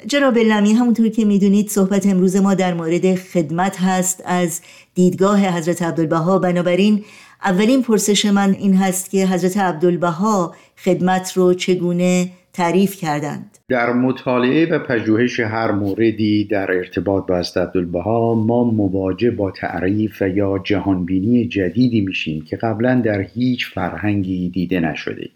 جناب 0.07 0.39
لمی 0.39 0.73
همونطور 0.73 1.09
که 1.09 1.25
می‌دونید 1.25 1.69
صحبت 1.69 2.07
امروز 2.07 2.37
ما 2.37 2.55
در 2.55 2.75
مورد 2.75 3.15
خدمت 3.15 3.81
هست 3.81 4.23
از 4.27 4.61
دیدگاه 4.95 5.41
حضرت 5.41 5.83
عبدالبها. 5.83 6.39
بنابراین 6.39 7.05
اولین 7.45 7.83
پرسش 7.83 8.27
من 8.27 8.51
این 8.51 8.77
هست 8.77 9.11
که 9.11 9.27
حضرت 9.27 9.57
عبدالبها 9.57 10.55
خدمت 10.85 11.33
رو 11.33 11.55
چگونه 11.55 12.29
تعریف 12.53 12.97
کردند. 12.97 13.59
در 13.69 13.93
مطالعه 13.93 14.67
و 14.67 14.79
پژوهش 14.79 15.41
هر 15.41 15.73
موردی 15.73 16.45
در 16.45 16.73
ارتباط 16.73 17.27
با 17.27 17.39
حضرت 17.39 17.57
عبدالبها 17.57 18.35
ما 18.35 18.65
مواجه 18.65 19.31
با 19.31 19.51
تعریف 19.51 20.23
یا 20.35 20.61
جهانبینی 20.65 21.49
جدیدی 21.49 22.01
میشیم 22.01 22.45
که 22.45 22.57
قبلا 22.57 23.01
در 23.05 23.21
هیچ 23.21 23.67
فرهنگی 23.67 24.49
دیده 24.49 24.81
نشده. 24.81 25.29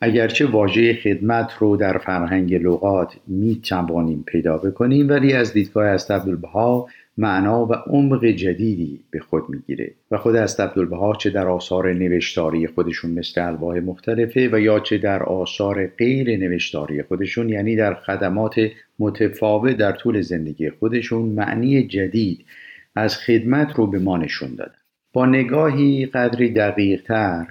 اگرچه 0.00 0.46
واژه 0.46 0.94
خدمت 0.94 1.52
رو 1.58 1.76
در 1.76 1.98
فرهنگ 1.98 2.54
لغات 2.54 3.14
می 3.26 3.60
توانیم 3.64 4.24
پیدا 4.26 4.58
بکنیم 4.58 5.08
ولی 5.08 5.32
از 5.32 5.52
دیدگاه 5.52 5.86
است 5.86 6.10
عبدالبها 6.10 6.88
معنا 7.18 7.66
و 7.66 7.72
عمق 7.72 8.24
جدیدی 8.24 9.00
به 9.10 9.18
خود 9.18 9.44
می‌گیره. 9.48 9.94
و 10.10 10.16
خود 10.16 10.36
است 10.36 10.60
عبدالبها 10.60 11.14
چه 11.14 11.30
در 11.30 11.48
آثار 11.48 11.92
نوشتاری 11.92 12.66
خودشون 12.66 13.10
مثل 13.10 13.46
الواح 13.46 13.80
مختلفه 13.80 14.48
و 14.52 14.60
یا 14.60 14.80
چه 14.80 14.98
در 14.98 15.22
آثار 15.22 15.86
غیر 15.86 16.36
نوشتاری 16.36 17.02
خودشون 17.02 17.48
یعنی 17.48 17.76
در 17.76 17.94
خدمات 17.94 18.60
متفاوت 18.98 19.76
در 19.76 19.92
طول 19.92 20.20
زندگی 20.20 20.70
خودشون 20.70 21.22
معنی 21.28 21.86
جدید 21.86 22.44
از 22.94 23.16
خدمت 23.16 23.72
رو 23.76 23.86
به 23.86 23.98
ما 23.98 24.16
نشون 24.16 24.54
دادن. 24.54 24.72
با 25.12 25.26
نگاهی 25.26 26.06
قدری 26.06 26.52
دقیق 26.52 27.02
تر 27.02 27.46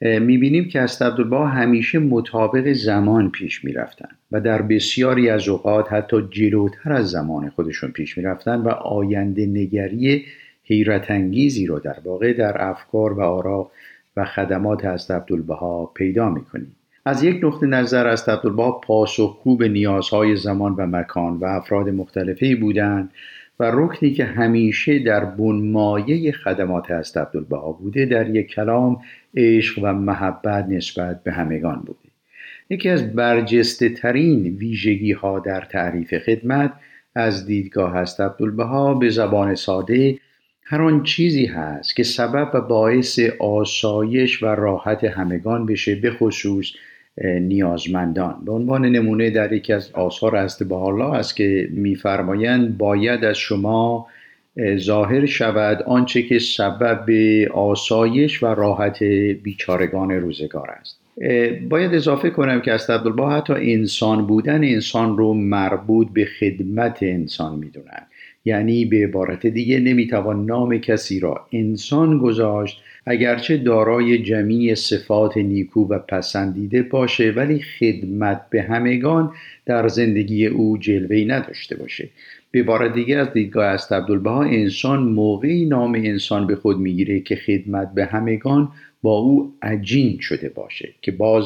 می‌بینیم 0.00 0.68
که 0.68 0.80
از 0.80 1.02
عبدالبها 1.02 1.46
همیشه 1.46 1.98
مطابق 1.98 2.72
زمان 2.72 3.30
پیش 3.30 3.64
می‌رفتن 3.64 4.08
و 4.32 4.40
در 4.40 4.62
بسیاری 4.62 5.30
از 5.30 5.48
اوقات 5.48 5.92
حتی 5.92 6.28
جلوتر 6.30 6.92
از 6.92 7.10
زمان 7.10 7.48
خودشون 7.50 7.90
پیش 7.90 8.18
می‌رفتن 8.18 8.56
و 8.56 8.68
آینده 8.68 9.46
نگری 9.46 10.24
حیرت 10.64 11.10
انگیزی 11.10 11.66
رو 11.66 11.78
در 11.78 11.96
واقع 12.04 12.32
در 12.32 12.64
افکار 12.64 13.12
و 13.12 13.20
آرا 13.20 13.70
و 14.16 14.24
خدمات 14.24 14.84
از 14.84 15.10
عبدالبها 15.10 15.86
پیدا 15.94 16.30
می‌کنیم. 16.30 16.76
از 17.04 17.22
یک 17.22 17.44
نقطه 17.44 17.66
نظر 17.66 18.06
از 18.06 18.28
عبدالبها 18.28 18.72
پاسخگو 18.72 19.56
به 19.56 19.68
نیازهای 19.68 20.36
زمان 20.36 20.72
و 20.72 20.86
مکان 20.86 21.36
و 21.36 21.44
افراد 21.44 21.88
مختلفی 21.88 22.54
بودند. 22.54 23.10
و 23.60 23.70
رکنی 23.74 24.10
که 24.10 24.24
همیشه 24.24 24.98
در 24.98 25.24
بنمایه 25.24 26.32
خدمات 26.32 26.90
است 26.90 27.16
عبدالبها 27.16 27.72
بوده 27.72 28.06
در 28.06 28.36
یک 28.36 28.46
کلام 28.46 29.00
عشق 29.36 29.78
و 29.82 29.92
محبت 29.92 30.66
نسبت 30.68 31.22
به 31.22 31.32
همگان 31.32 31.78
بوده. 31.78 31.98
یکی 32.70 32.88
از 32.88 33.14
برجسته 33.14 33.88
ترین 33.88 34.42
ویژگی 34.42 35.12
ها 35.12 35.38
در 35.38 35.60
تعریف 35.60 36.18
خدمت 36.18 36.72
از 37.14 37.46
دیدگاه 37.46 37.96
است 37.96 38.20
عبدالبها 38.20 38.94
به 38.94 39.08
زبان 39.08 39.54
ساده 39.54 40.18
هر 40.62 40.82
آن 40.82 41.02
چیزی 41.02 41.46
هست 41.46 41.96
که 41.96 42.02
سبب 42.02 42.50
و 42.54 42.60
باعث 42.60 43.20
آسایش 43.40 44.42
و 44.42 44.46
راحت 44.46 45.04
همگان 45.04 45.66
بشه 45.66 45.94
به 45.94 46.10
خصوص 46.10 46.72
نیازمندان. 47.24 48.42
به 48.44 48.52
عنوان 48.52 48.86
نمونه 48.86 49.30
در 49.30 49.52
یکی 49.52 49.72
از 49.72 49.90
آثار 49.92 50.36
است 50.36 50.64
به 50.64 50.74
الله 50.74 51.14
است 51.14 51.36
که 51.36 51.68
میفرمایند 51.70 52.78
باید 52.78 53.24
از 53.24 53.36
شما 53.36 54.06
ظاهر 54.76 55.26
شود 55.26 55.82
آنچه 55.82 56.22
که 56.22 56.38
سبب 56.38 57.10
آسایش 57.54 58.42
و 58.42 58.46
راحت 58.46 59.02
بیچارگان 59.42 60.10
روزگار 60.10 60.70
است. 60.70 61.00
باید 61.68 61.94
اضافه 61.94 62.30
کنم 62.30 62.60
که 62.60 62.72
از 62.72 62.90
عبدالبا 62.90 63.30
حتی 63.30 63.52
انسان 63.52 64.26
بودن 64.26 64.64
انسان 64.64 65.16
رو 65.16 65.34
مربوط 65.34 66.08
به 66.12 66.24
خدمت 66.24 66.98
انسان 67.02 67.58
می‌دونن. 67.58 68.06
یعنی 68.46 68.84
به 68.84 69.04
عبارت 69.04 69.46
دیگه 69.46 69.78
نمی‌توان 69.80 70.46
نام 70.46 70.78
کسی 70.78 71.20
را 71.20 71.46
انسان 71.52 72.18
گذاشت 72.18 72.80
اگرچه 73.06 73.56
دارای 73.56 74.18
جمعی 74.18 74.74
صفات 74.74 75.36
نیکو 75.36 75.88
و 75.88 75.98
پسندیده 75.98 76.82
باشه 76.82 77.30
ولی 77.30 77.60
خدمت 77.60 78.46
به 78.50 78.62
همگان 78.62 79.32
در 79.66 79.88
زندگی 79.88 80.46
او 80.46 80.78
جلوهی 80.78 81.24
نداشته 81.24 81.76
باشه. 81.76 82.08
به 82.50 82.60
عبارت 82.60 82.94
دیگه 82.94 83.16
از 83.16 83.32
دیدگاه 83.32 83.66
است 83.66 83.92
عبدالبها 83.92 84.42
انسان 84.42 85.02
موقعی 85.02 85.64
نام 85.64 85.94
انسان 85.94 86.46
به 86.46 86.56
خود 86.56 86.78
می‌گیره 86.78 87.20
که 87.20 87.36
خدمت 87.36 87.94
به 87.94 88.04
همگان 88.04 88.68
با 89.02 89.18
او 89.18 89.52
عجین 89.62 90.18
شده 90.20 90.48
باشه 90.48 90.88
که 91.02 91.12
باز 91.12 91.44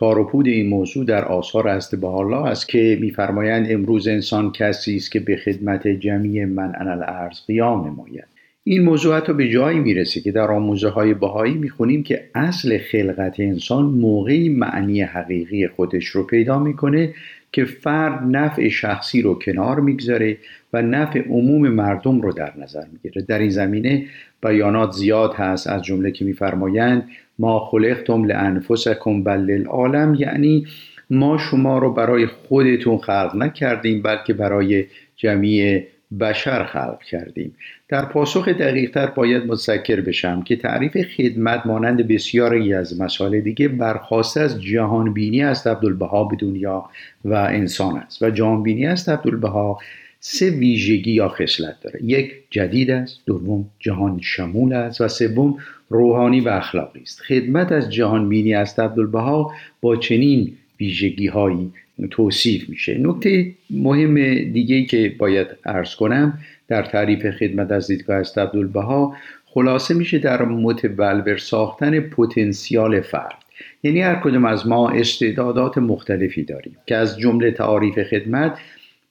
کار 0.00 0.26
این 0.44 0.68
موضوع 0.68 1.04
در 1.04 1.24
آثار 1.24 1.68
است 1.68 1.94
به 1.94 2.06
الله 2.06 2.46
است 2.46 2.68
که 2.68 2.98
میفرمایند 3.00 3.66
امروز 3.70 4.08
انسان 4.08 4.52
کسی 4.52 4.96
است 4.96 5.12
که 5.12 5.20
به 5.20 5.36
خدمت 5.36 5.88
جمعی 5.88 6.44
من 6.44 6.72
انال 6.80 7.02
ارز 7.02 7.46
قیام 7.46 7.86
نماید. 7.86 8.24
این 8.64 8.82
موضوع 8.82 9.16
حتی 9.16 9.32
به 9.32 9.48
جایی 9.48 9.78
می‌رسه 9.78 10.20
که 10.20 10.32
در 10.32 10.50
آموزه 10.50 10.88
های 10.88 11.14
بهایی 11.14 11.54
می‌خونیم 11.54 12.02
که 12.02 12.24
اصل 12.34 12.78
خلقت 12.78 13.40
انسان 13.40 13.84
موقعی 13.84 14.48
معنی 14.48 15.02
حقیقی 15.02 15.68
خودش 15.68 16.06
رو 16.06 16.22
پیدا 16.22 16.58
می‌کنه 16.58 17.14
که 17.52 17.64
فرد 17.64 18.22
نفع 18.22 18.68
شخصی 18.68 19.22
رو 19.22 19.34
کنار 19.34 19.80
می‌گذاره 19.80 20.36
و 20.72 20.82
نفع 20.82 21.20
عموم 21.28 21.68
مردم 21.68 22.20
رو 22.20 22.32
در 22.32 22.52
نظر 22.58 22.84
می‌گیره. 22.92 23.22
در 23.22 23.38
این 23.38 23.50
زمینه 23.50 24.06
بیانات 24.42 24.92
زیاد 24.92 25.34
هست 25.34 25.66
از 25.66 25.82
جمله 25.82 26.10
که 26.10 26.24
میفرمایند 26.24 27.08
ما 27.40 27.58
خلقتم 27.70 28.24
لانفسکم 28.24 29.22
بل 29.22 29.40
للعالم 29.40 30.14
یعنی 30.18 30.66
ما 31.10 31.38
شما 31.38 31.78
رو 31.78 31.92
برای 31.92 32.26
خودتون 32.26 32.98
خلق 32.98 33.36
نکردیم 33.36 34.02
بلکه 34.02 34.32
برای 34.32 34.84
جمعی 35.16 35.82
بشر 36.20 36.64
خلق 36.64 37.02
کردیم. 37.02 37.54
در 37.88 38.04
پاسخ 38.04 38.48
دقیقتر 38.48 39.06
باید 39.06 39.46
متذکر 39.46 40.00
بشم 40.00 40.42
که 40.42 40.56
تعریف 40.56 40.96
خدمت 41.16 41.66
مانند 41.66 42.08
بسیاری 42.08 42.74
از 42.74 43.00
مسائل 43.00 43.40
دیگه 43.40 43.68
برخواسته 43.68 44.40
از 44.40 44.62
جهانبینی 44.62 45.42
است 45.42 45.66
عبدالبها 45.66 46.24
به 46.24 46.36
دنیا 46.36 46.84
و 47.24 47.34
انسان 47.34 47.96
است. 47.96 48.22
و 48.22 48.30
جهانبینی 48.30 48.86
است 48.86 49.08
عبدالبها 49.08 49.78
سه 50.20 50.50
ویژگی 50.50 51.12
یا 51.12 51.28
خصلت 51.28 51.80
داره. 51.80 52.00
یک 52.02 52.32
جدید 52.50 52.90
است 52.90 53.20
دوم 53.26 53.66
جهان 53.78 54.20
شمول 54.22 54.72
است 54.72 55.00
و 55.00 55.08
سوم 55.08 55.58
روحانی 55.88 56.40
و 56.40 56.48
اخلاقی 56.48 57.00
است. 57.00 57.20
خدمت 57.20 57.72
از 57.72 57.92
جهانبینی 57.92 58.54
است 58.54 58.80
عبدالبها 58.80 59.52
با 59.80 59.96
چنین 59.96 60.52
ویژگی 60.80 61.26
هایی 61.26 61.72
توصیف 62.10 62.68
میشه. 62.68 62.98
نکته 62.98 63.52
مهم 63.70 64.14
دیگه 64.52 64.84
که 64.84 65.14
باید 65.18 65.46
عرض 65.64 65.94
کنم 65.94 66.38
در 66.68 66.82
تعریف 66.82 67.30
خدمت 67.30 67.72
از 67.72 67.86
دیدگاه 67.86 68.16
است 68.16 68.38
عبدالبها 68.38 69.16
خلاصه 69.46 69.94
میشه 69.94 70.18
در 70.18 70.42
متولور 70.44 71.36
ساختن 71.36 72.00
پتانسیال 72.00 73.00
فرد. 73.00 73.34
یعنی 73.82 74.00
هر 74.00 74.14
کدوم 74.14 74.44
از 74.44 74.66
ما 74.66 74.90
استعدادات 74.90 75.78
مختلفی 75.78 76.42
داریم 76.42 76.76
که 76.86 76.96
از 76.96 77.18
جمله 77.18 77.50
تعاریف 77.50 78.02
خدمت 78.02 78.58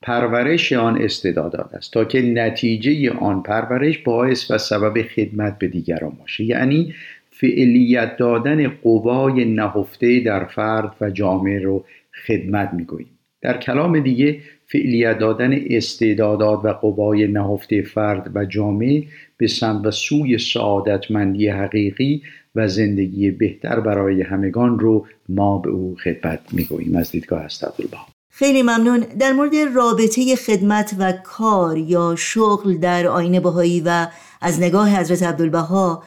پرورش 0.02 0.74
آن 0.74 1.02
استعدادات 1.02 1.74
است 1.74 1.94
تا 1.94 2.06
که 2.06 2.22
نتیجه 2.22 3.12
آن 3.12 3.44
پرورش 3.44 3.98
باعث 3.98 4.52
و 4.52 4.58
سبب 4.58 5.02
خدمت 5.02 5.60
به 5.60 5.68
دیگران 5.68 6.12
باشه. 6.20 6.44
یعنی 6.44 6.94
فعلیت 7.32 8.18
دادن 8.18 8.68
قوای 8.68 9.46
نهفته 9.46 10.20
در 10.20 10.46
فرد 10.46 10.96
و 11.02 11.10
جامعه 11.10 11.60
رو 11.60 11.86
خدمت 12.28 12.74
می‌گوییم. 12.74 13.10
در 13.42 13.58
کلام 13.58 14.00
دیگه 14.00 14.40
فعلیت 14.68 15.20
دادن 15.20 15.60
استعدادات 15.70 16.66
و 16.66 16.74
قوای 16.74 17.28
نهفته 17.28 17.82
فرد 17.82 18.32
و 18.36 18.46
جامعه 18.46 19.04
به 19.38 19.48
سمت 19.48 19.86
و 19.86 19.92
سوی 19.92 20.38
سعادتمندی 20.38 21.48
حقیقی 21.48 22.22
و 22.56 22.68
زندگی 22.68 23.32
بهتر 23.32 23.80
برای 23.80 24.22
همگان 24.22 24.80
رو 24.80 25.06
ما 25.30 25.58
به 25.58 25.70
او 25.70 25.96
خدمت 25.96 26.40
می‌گوییم. 26.52 26.96
از 26.96 27.12
دیدگاه 27.12 27.46
خیلی 28.40 28.62
ممنون. 28.62 29.00
در 29.20 29.32
مورد 29.32 29.52
رابطه 29.76 30.36
خدمت 30.36 30.96
و 31.00 31.14
کار 31.24 31.78
یا 31.78 32.16
شغل 32.18 32.78
در 32.78 33.08
آین 33.08 33.40
بهایی 33.40 33.82
و 33.86 34.08
از 34.42 34.62
نگاه 34.62 35.00
حضرت 35.00 35.24
عبدالبها 35.24 36.04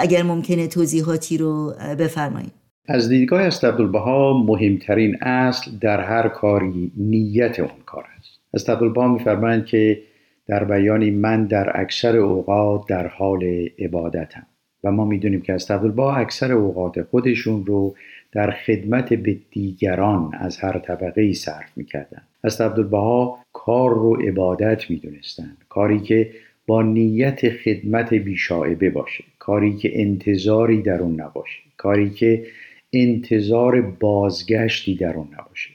اگر 0.00 0.22
ممکنه 0.22 0.66
توضیحاتی 0.66 1.38
رو 1.38 1.74
بفرمایید. 1.98 2.52
از 2.88 3.08
دیدگاه 3.08 3.40
است 3.40 3.64
عبدالبها 3.64 4.44
مهمترین 4.46 5.16
اصل 5.22 5.70
در 5.80 6.00
هر 6.00 6.28
کاری 6.28 6.92
نیت 6.96 7.60
اون 7.60 7.82
کار 7.86 8.04
است. 8.18 8.40
از 8.54 8.68
عبدالبها 8.68 9.08
میفرمایند 9.08 9.66
که 9.66 10.02
در 10.48 10.64
بیانی 10.64 11.10
من 11.10 11.44
در 11.44 11.80
اکثر 11.80 12.16
اوقات 12.16 12.88
در 12.88 13.06
حال 13.06 13.68
عبادتم 13.78 14.46
و 14.84 14.90
ما 14.90 15.04
می‌دونیم 15.04 15.40
که 15.40 15.52
از 15.52 15.70
عبدالبها 15.70 16.16
اکثر 16.16 16.52
اوقات 16.52 17.02
خودشون 17.02 17.66
رو 17.66 17.94
در 18.32 18.50
خدمت 18.50 19.14
به 19.14 19.36
دیگران 19.50 20.34
از 20.34 20.58
هر 20.58 20.78
طبقه 20.78 21.22
ای 21.22 21.34
صرف 21.34 21.70
می‌کردن 21.76 22.22
از 22.44 22.60
عبدالبها 22.60 23.38
کار 23.52 23.94
رو 23.94 24.16
عبادت 24.16 24.90
می‌دونستند. 24.90 25.56
کاری 25.68 26.00
که 26.00 26.30
با 26.66 26.82
نیت 26.82 27.48
خدمت 27.48 28.14
بیشاعبه 28.14 28.90
باشه. 28.90 29.24
کاری 29.38 29.76
که 29.76 30.00
انتظاری 30.00 30.82
در 30.82 31.02
اون 31.02 31.20
نباشه. 31.20 31.62
کاری 31.76 32.10
که 32.10 32.46
انتظار 32.92 33.80
بازگشتی 33.80 34.94
در 34.94 35.14
اون 35.14 35.28
نباشه. 35.38 35.70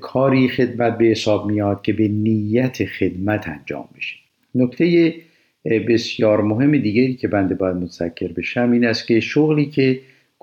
کاری 0.00 0.48
خدمت 0.48 0.98
به 0.98 1.04
حساب 1.04 1.46
میاد 1.46 1.82
که 1.82 1.92
به 1.92 2.08
نیت 2.08 2.84
خدمت 2.84 3.48
انجام 3.48 3.88
بشه. 3.96 4.16
نکته 4.54 5.14
بسیار 5.88 6.42
مهم 6.42 6.78
دیگری 6.78 7.14
که 7.14 7.28
بنده 7.28 7.54
باید 7.54 7.76
متذکر 7.76 8.32
بشم 8.32 8.70
این 8.72 8.84
است 8.84 9.06
که 9.06 9.20
شغلی 9.20 9.66
که 9.66 10.00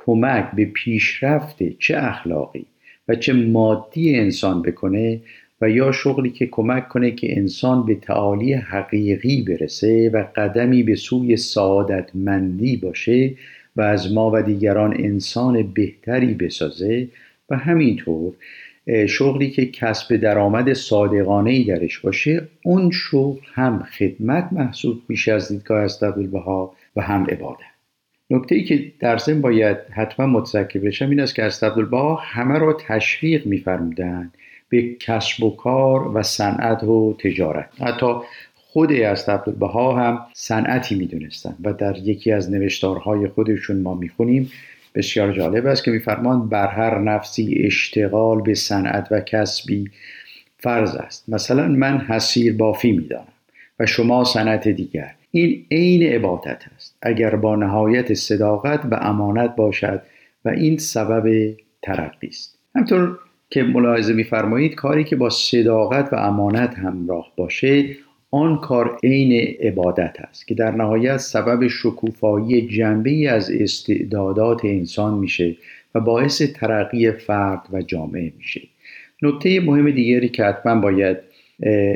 کمک 0.08 0.52
به 0.56 0.66
پیشرفت 0.66 1.64
چه 1.80 1.98
اخلاقی 1.98 2.66
و 3.08 3.16
چه 3.16 3.34
مادی 3.34 4.16
انسان 4.16 4.62
بکنه 4.62 5.22
و 5.62 5.70
یا 5.70 5.92
شغلی 5.92 6.30
که 6.30 6.48
کمک 6.48 6.88
کنه 6.88 7.12
که 7.12 7.38
انسان 7.38 7.86
به 7.86 7.96
تعالی 7.96 8.54
حقیقی 8.54 9.42
برسه 9.42 10.10
و 10.14 10.24
قدمی 10.36 10.84
به 10.84 10.96
سوی 10.96 11.38
سعادتمندی 11.38 12.78
باشه 12.78 13.34
و 13.76 13.82
از 13.82 14.14
ما 14.14 14.32
و 14.34 14.42
دیگران 14.42 14.94
انسان 14.94 15.74
بهتری 15.74 16.34
بسازه 16.34 17.08
و 17.50 17.58
همینطور 17.58 18.34
شغلی 19.08 19.50
که 19.50 19.66
کسب 19.66 20.16
درآمد 20.16 20.74
صادقانه 20.74 21.52
ای 21.52 21.64
درش 21.64 22.00
باشه 22.00 22.48
اون 22.64 22.92
شغل 22.92 23.40
هم 23.54 23.84
خدمت 23.84 24.50
محسوب 24.52 25.02
میشه 25.08 25.34
از 25.34 25.48
دیدگاه 25.48 25.84
استبدالبها 25.84 26.76
و 26.96 27.02
هم 27.02 27.26
عبادت. 27.26 27.67
نکته 28.30 28.56
ای 28.56 28.64
که 28.64 28.92
در 29.00 29.18
ضمن 29.18 29.42
باید 29.42 29.78
حتما 29.92 30.26
متذکر 30.26 30.80
بشم 30.80 31.10
این 31.10 31.20
است 31.20 31.36
که 31.36 31.44
استبدالبها 31.44 32.16
همه 32.16 32.60
را 32.60 32.74
تشویق 32.74 33.46
میفرمودند 33.46 34.34
به 34.70 34.96
کسب 35.00 35.44
و 35.44 35.56
کار 35.56 36.18
و 36.18 36.24
صنعت 36.24 36.84
و 36.84 37.16
تجارت. 37.20 37.70
حتی 37.82 38.14
خود 38.56 38.92
استبدالبها 38.92 39.96
هم 39.96 40.20
صنعتی 40.34 40.96
می‌دونستن 40.96 41.56
و 41.64 41.74
در 41.74 41.98
یکی 41.98 42.32
از 42.32 42.52
نوشتارهای 42.52 43.28
خودشون 43.28 43.82
ما 43.82 43.96
می‌خونیم. 43.96 44.52
بسیار 44.96 45.34
جالب 45.34 45.66
است 45.66 45.84
که 45.84 45.92
میفرمان 45.92 46.50
بر 46.50 46.68
هر 46.68 47.00
نفسی 47.00 47.62
اشتغال 47.66 48.42
به 48.42 48.54
صنعت 48.54 49.08
و 49.12 49.22
کسبی 49.22 49.92
فرض 50.60 50.96
است. 50.96 51.30
مثلا 51.30 51.68
من 51.68 51.98
حسیر 51.98 52.54
بافی 52.54 52.92
می‌دانم 52.92 53.28
و 53.80 53.86
شما 53.86 54.24
صنعت 54.24 54.68
دیگر. 54.68 55.17
این 55.32 55.66
عین 55.72 56.04
عبادت 56.04 56.64
است. 56.76 56.98
اگر 57.02 57.36
با 57.36 57.56
نهایت 57.56 58.14
صداقت 58.14 58.86
و 58.92 59.00
امانت 59.02 59.56
باشد 59.56 60.02
و 60.46 60.50
این 60.50 60.78
سبب 60.78 61.56
ترقی 61.82 62.28
است. 62.28 62.60
همطور 62.76 63.20
که 63.50 63.64
ملاحظه 63.64 64.14
میفرمایید 64.14 64.76
کاری 64.76 65.04
که 65.04 65.16
با 65.16 65.30
صداقت 65.30 66.14
و 66.14 66.16
امانت 66.16 66.74
همراه 66.74 67.32
باشه 67.38 67.86
آن 68.32 68.58
کار 68.58 68.98
عین 69.04 69.56
عبادت 69.60 70.16
است 70.20 70.48
که 70.48 70.56
در 70.56 70.72
نهایت 70.72 71.18
سبب 71.18 71.68
شکوفایی 71.68 72.68
جنبه 72.68 73.30
از 73.30 73.52
استعدادات 73.52 74.66
انسان 74.66 75.20
میشه 75.20 75.56
و 75.96 76.00
باعث 76.00 76.42
ترقی 76.42 77.12
فرد 77.12 77.62
و 77.74 77.82
جامعه 77.82 78.34
میشه. 78.38 78.62
نکته 79.22 79.60
مهم 79.60 79.92
دیگری 79.92 80.30
که 80.30 80.44
حتما 80.44 80.82
باید 80.82 81.18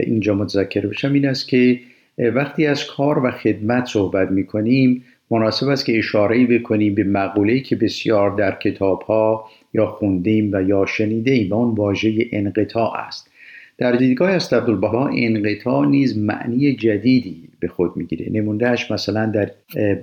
اینجا 0.04 0.36
متذکر 0.36 0.88
بشم 0.88 1.13
این 1.13 1.28
است 1.28 1.48
که 1.48 1.80
وقتی 2.29 2.65
از 2.65 2.86
کار 2.86 3.25
و 3.25 3.31
خدمت 3.31 3.86
صحبت 3.86 4.31
می‌کنیم 4.31 5.03
مناسب 5.31 5.67
است 5.67 5.86
که 5.86 5.97
اشاره 5.97 6.45
بکنیم 6.45 6.95
به 6.95 7.03
مقوله‌ای 7.03 7.62
که 7.62 7.75
بسیار 7.75 8.36
در 8.36 8.51
کتاب 8.51 9.01
ها 9.01 9.45
یا 9.73 9.86
خوندیم 9.86 10.49
و 10.53 10.62
یا 10.62 10.86
شنیده 10.86 11.49
و 11.49 11.53
اون 11.53 11.75
واژه 11.75 12.27
انقطاع 12.31 12.97
است. 13.07 13.31
در 13.77 13.91
دیدگاه 13.91 14.29
است 14.29 14.53
عبدالبها 14.53 15.07
انقطاع 15.07 15.88
نیز 15.88 16.17
معنی 16.17 16.75
جدیدی 16.75 17.43
به 17.60 17.67
خود 17.67 17.97
می‌گیره. 17.97 18.25
نموندهش 18.31 18.91
مثلا 18.91 19.25
در 19.25 19.51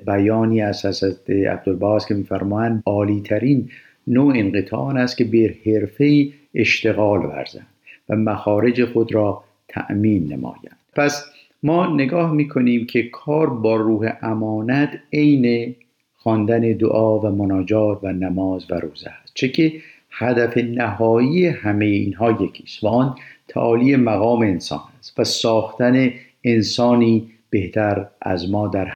بیانی 0.07 0.63
از 0.63 0.87
حضرت 0.87 1.31
عبدالبها 1.31 1.97
است 1.97 2.09
که 2.09 2.15
میفرمایند 2.15 2.83
عالی 2.87 3.21
ترین 3.21 3.69
نوع 4.07 4.35
انقطاع 4.37 4.81
آن 4.81 4.97
است 4.97 5.17
که 5.17 5.25
به 5.25 5.55
حرفه 5.67 6.29
اشتغال 6.55 7.27
ورزند 7.27 7.67
و 8.09 8.17
مخارج 8.17 8.85
خود 8.85 9.15
را 9.15 9.45
تأمین 9.69 10.33
نمایند. 10.33 10.77
پس 10.97 11.25
ما 11.63 11.87
نگاه 11.87 12.33
می‌کنیم 12.33 12.87
که 12.87 13.03
کار 13.03 13.51
با 13.51 13.77
روح 13.77 14.13
امانت 14.23 14.99
عین 15.13 15.75
خواندن 16.15 16.61
دعا 16.61 17.19
و 17.19 17.31
مناجات 17.31 17.99
و 18.03 18.13
نماز 18.13 18.71
و 18.71 18.75
روزه 18.75 19.11
است. 19.23 19.33
چه 19.35 19.49
که 19.49 19.73
هدف 20.11 20.57
نهایی 20.57 21.47
همه 21.47 21.85
اینها 21.85 22.31
یکیست 22.43 22.85
و 22.85 22.89
آن 22.89 23.15
تعالی 23.49 23.97
مقام 23.97 24.43
انسان 24.43 24.81
است 24.99 25.21
و 25.21 25.25
ساختن 25.25 26.11
انسانی 26.45 27.31
بهتر 27.51 28.07
از 28.23 28.51
ما 28.51 28.69
در 28.69 28.93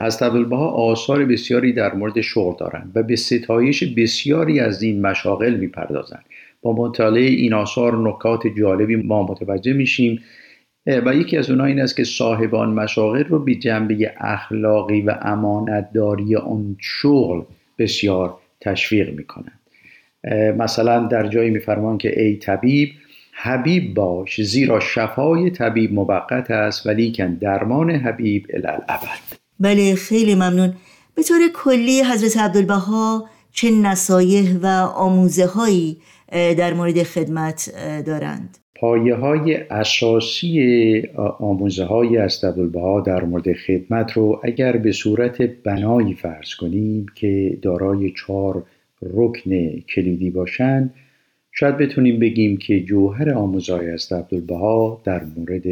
از 0.00 0.22
ها 0.22 0.68
آثار 0.68 1.24
بسیاری 1.24 1.72
در 1.72 1.94
مورد 1.94 2.20
شغل 2.20 2.56
دارند 2.58 2.92
و 2.94 3.02
به 3.02 3.16
ستایش 3.16 3.84
بسیاری 3.84 4.60
از 4.60 4.82
این 4.82 5.00
مشاغل 5.00 5.54
می‌پردازند. 5.54 6.24
با 6.62 6.72
مطالعه 6.72 7.30
این 7.30 7.52
آثار 7.52 8.08
نکات 8.08 8.46
جالبی 8.46 8.96
ما 8.96 9.22
متوجه 9.22 9.72
میشیم 9.72 10.20
و 10.86 11.14
یکی 11.14 11.36
از 11.36 11.50
اونها 11.50 11.66
این 11.66 11.80
است 11.80 11.96
که 11.96 12.04
صاحبان 12.04 12.70
مشاغل 12.70 13.24
رو 13.24 13.38
به 13.38 13.54
جنبه 13.54 14.14
اخلاقی 14.16 15.02
و 15.02 15.14
امانتداری 15.22 16.36
آن 16.36 16.76
شغل 16.80 17.42
بسیار 17.78 18.36
تشویق 18.60 19.14
می‌کنند. 19.14 19.60
مثلا 20.58 21.06
در 21.06 21.28
جایی 21.28 21.50
میفرمان 21.50 21.98
که 21.98 22.20
ای 22.20 22.36
طبیب 22.36 22.90
حبیب 23.32 23.94
باش 23.94 24.42
زیرا 24.42 24.80
شفای 24.80 25.50
طبیب 25.50 25.92
موقت 25.92 26.50
است 26.50 26.86
ولیکن 26.86 27.34
درمان 27.34 27.90
حبیب 27.90 28.46
الالعبد 28.54 29.34
بله 29.60 29.94
خیلی 29.94 30.34
ممنون. 30.34 30.74
به 31.14 31.22
طور 31.22 31.40
کلی 31.54 32.02
حضرت 32.02 32.36
عبدالبها 32.36 33.28
چه 33.52 33.70
نصایح 33.70 34.58
و 34.62 34.66
آموزه 34.94 35.46
هایی 35.46 35.96
در 36.32 36.74
مورد 36.74 37.02
خدمت 37.02 37.70
دارند؟ 38.06 38.58
پایه 38.84 39.14
های 39.14 39.54
اساسی 39.54 41.02
آموزه 41.38 41.84
های 41.84 42.16
از 42.16 42.44
عبدالبها 42.44 43.00
در 43.00 43.24
مورد 43.24 43.52
خدمت 43.52 44.12
رو 44.12 44.40
اگر 44.44 44.76
به 44.76 44.92
صورت 44.92 45.42
بنایی 45.42 46.14
فرض 46.14 46.54
کنیم 46.54 47.06
که 47.14 47.58
دارای 47.62 48.10
چهار 48.10 48.62
رکن 49.02 49.78
کلیدی 49.78 50.30
باشند 50.30 50.94
شاید 51.52 51.76
بتونیم 51.76 52.18
بگیم 52.18 52.56
که 52.56 52.80
جوهر 52.80 53.30
آموزهای 53.30 53.90
است 53.90 54.12
عبدالبها 54.12 55.02
در 55.04 55.24
مورد 55.36 55.62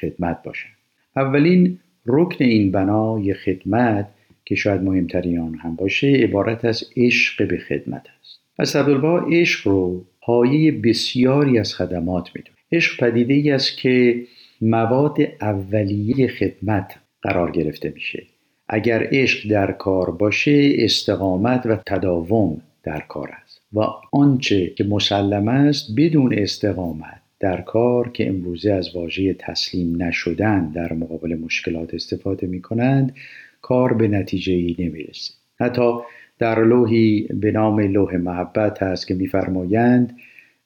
خدمت 0.00 0.42
باشند 0.42 0.76
اولین 1.16 1.78
رکن 2.06 2.44
این 2.44 2.70
بنای 2.70 3.34
خدمت 3.34 4.08
که 4.44 4.54
شاید 4.54 4.82
مهمترین 4.82 5.38
آن 5.38 5.54
هم 5.54 5.76
باشه 5.76 6.08
عبارت 6.08 6.64
از 6.64 6.84
عشق 6.96 7.48
به 7.48 7.58
خدمت 7.58 8.06
است. 8.20 8.40
از 8.58 8.76
عبدالبها 8.76 9.18
عشق 9.18 9.68
رو 9.68 10.04
پایه 10.20 10.72
بسیاری 10.72 11.58
از 11.58 11.74
خدمات 11.74 12.30
می‌دونه. 12.34 12.55
عشق 12.72 13.00
پدیده 13.00 13.34
ای 13.34 13.50
است 13.50 13.78
که 13.78 14.24
مواد 14.60 15.16
اولیه 15.40 16.28
خدمت 16.28 16.94
قرار 17.22 17.50
گرفته 17.50 17.92
میشه. 17.94 18.22
اگر 18.68 19.08
عشق 19.12 19.50
در 19.50 19.72
کار 19.72 20.10
باشه 20.10 20.72
استقامت 20.74 21.66
و 21.66 21.76
تداوم 21.86 22.62
در 22.82 23.00
کار 23.00 23.30
است. 23.42 23.60
و 23.72 23.80
آنچه 24.12 24.66
که 24.66 24.84
مسلم 24.84 25.48
است 25.48 25.86
بدون 25.96 26.38
استقامت 26.38 27.22
در 27.40 27.60
کار 27.60 28.08
که 28.08 28.28
امروزه 28.28 28.72
از 28.72 28.96
واژه 28.96 29.34
تسلیم 29.34 30.02
نشدن 30.02 30.70
در 30.70 30.92
مقابل 30.92 31.34
مشکلات 31.34 31.94
استفاده 31.94 32.46
می 32.46 32.62
کنند 32.62 33.14
کار 33.62 33.92
به 33.92 34.08
نتیجه 34.08 34.52
ای 34.52 34.76
نمی 34.78 35.06
حتی 35.60 35.92
در 36.38 36.64
لوحی 36.64 37.28
به 37.40 37.52
نام 37.52 37.80
لوح 37.80 38.16
محبت 38.16 38.82
هست 38.82 39.06
که 39.06 39.14
میفرمایند 39.14 40.16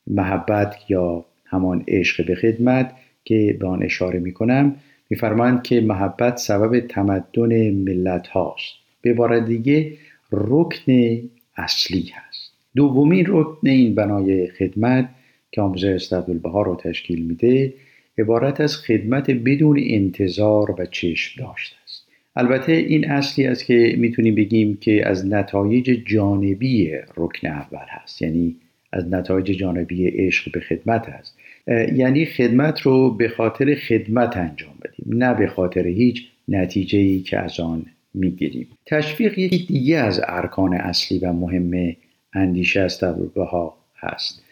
محبت 0.06 0.76
یا 0.88 1.24
همان 1.50 1.84
عشق 1.88 2.26
به 2.26 2.34
خدمت 2.34 2.92
که 3.24 3.56
به 3.60 3.66
آن 3.66 3.82
اشاره 3.82 4.18
می 4.18 4.32
کنم 4.32 4.76
میفرمایند 5.10 5.62
که 5.62 5.80
محبت 5.80 6.36
سبب 6.36 6.80
تمدن 6.80 7.70
ملت 7.70 8.26
هاست 8.26 8.72
به 9.02 9.14
بار 9.14 9.40
دیگه 9.40 9.92
رکن 10.32 11.18
اصلی 11.56 12.10
هست. 12.14 12.52
دومین 12.76 13.24
رکن 13.28 13.68
این 13.68 13.94
بنای 13.94 14.48
خدمت 14.48 15.08
که 15.52 15.60
آموزه 15.60 15.88
استعدالبها 15.88 16.62
رو 16.62 16.76
تشکیل 16.76 17.24
میده 17.24 17.74
عبارت 18.18 18.60
از 18.60 18.76
خدمت 18.76 19.30
بدون 19.30 19.80
انتظار 19.82 20.70
و 20.70 20.86
چشم 20.86 21.44
داشته 21.44 21.76
است. 21.84 22.06
البته 22.36 22.72
این 22.72 23.10
اصلی 23.10 23.46
است 23.46 23.64
که 23.64 23.94
می‌تونیم 23.98 24.34
بگیم 24.34 24.76
که 24.76 25.08
از 25.08 25.26
نتایج 25.26 25.90
جانبی 26.06 26.92
رکن 27.16 27.48
اول 27.48 27.86
هست. 27.88 28.22
یعنی 28.22 28.56
از 28.92 29.08
نتایج 29.08 29.46
جانبی 29.46 30.06
عشق 30.08 30.52
به 30.52 30.60
خدمت 30.60 31.08
هست. 31.08 31.36
یعنی 31.70 32.26
خدمت 32.26 32.80
رو 32.80 33.10
به 33.10 33.28
خاطر 33.28 33.74
خدمت 33.74 34.36
انجام 34.36 34.74
بدیم 34.82 35.24
نه 35.24 35.34
به 35.34 35.46
خاطر 35.46 35.86
هیچ 35.86 36.28
نتیجه 36.48 36.98
ای 36.98 37.20
که 37.20 37.38
از 37.38 37.60
آن 37.60 37.86
می‌گیریم. 38.14 38.68
تشویق 38.86 39.38
یکی 39.38 39.66
دیگه 39.66 39.98
از 39.98 40.20
ارکان 40.24 40.74
اصلی 40.74 41.18
و 41.18 41.32
مهم 41.32 41.96
اندیشه 42.32 42.80
از 42.80 43.04
ها 43.36 43.74
هست. 43.96 44.42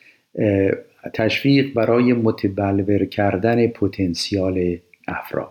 تشویق 1.15 1.75
برای 1.75 2.13
متبلور 2.13 3.05
کردن 3.05 3.67
پتانسیال 3.67 4.77
افراد. 5.09 5.51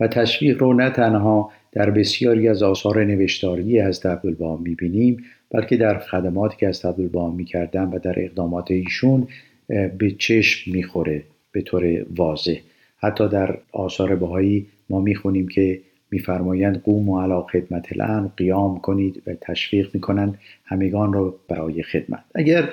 و 0.00 0.08
تشویق 0.08 0.58
رو 0.58 0.74
نه 0.74 0.90
تنها 0.90 1.50
در 1.72 1.90
بسیاری 1.90 2.48
از 2.48 2.62
آثار 2.62 3.04
نوشتاری 3.04 3.80
از 3.80 4.06
عبدالبها 4.06 4.56
می‌بینیم 4.56 5.24
بلکه 5.50 5.76
در 5.76 5.98
خدماتی 5.98 6.56
که 6.56 6.68
از 6.68 6.84
عبدالبها 6.84 7.30
می‌کردن 7.30 7.84
و 7.84 7.98
در 7.98 8.14
اقدامات 8.16 8.70
ایشون 8.70 9.28
به 9.98 10.10
چشم 10.18 10.72
می‌خوره 10.72 11.22
به 11.52 11.62
طور 11.62 12.06
واضح. 12.16 12.56
حتی 12.98 13.28
در 13.28 13.58
آثار 13.72 14.16
بهایی 14.16 14.66
ما 14.90 15.00
می‌خونیم 15.00 15.48
که 15.48 15.80
میفرمایند 16.10 16.82
قوم 16.82 17.08
و 17.08 17.20
علا 17.20 17.42
خدمت 17.42 17.86
الان 17.92 18.32
قیام 18.36 18.80
کنید 18.80 19.22
و 19.26 19.34
تشویق 19.40 19.90
می‌کنند 19.94 20.38
همگان 20.64 21.12
را 21.12 21.34
برای 21.48 21.82
خدمت. 21.82 22.24
اگر 22.34 22.68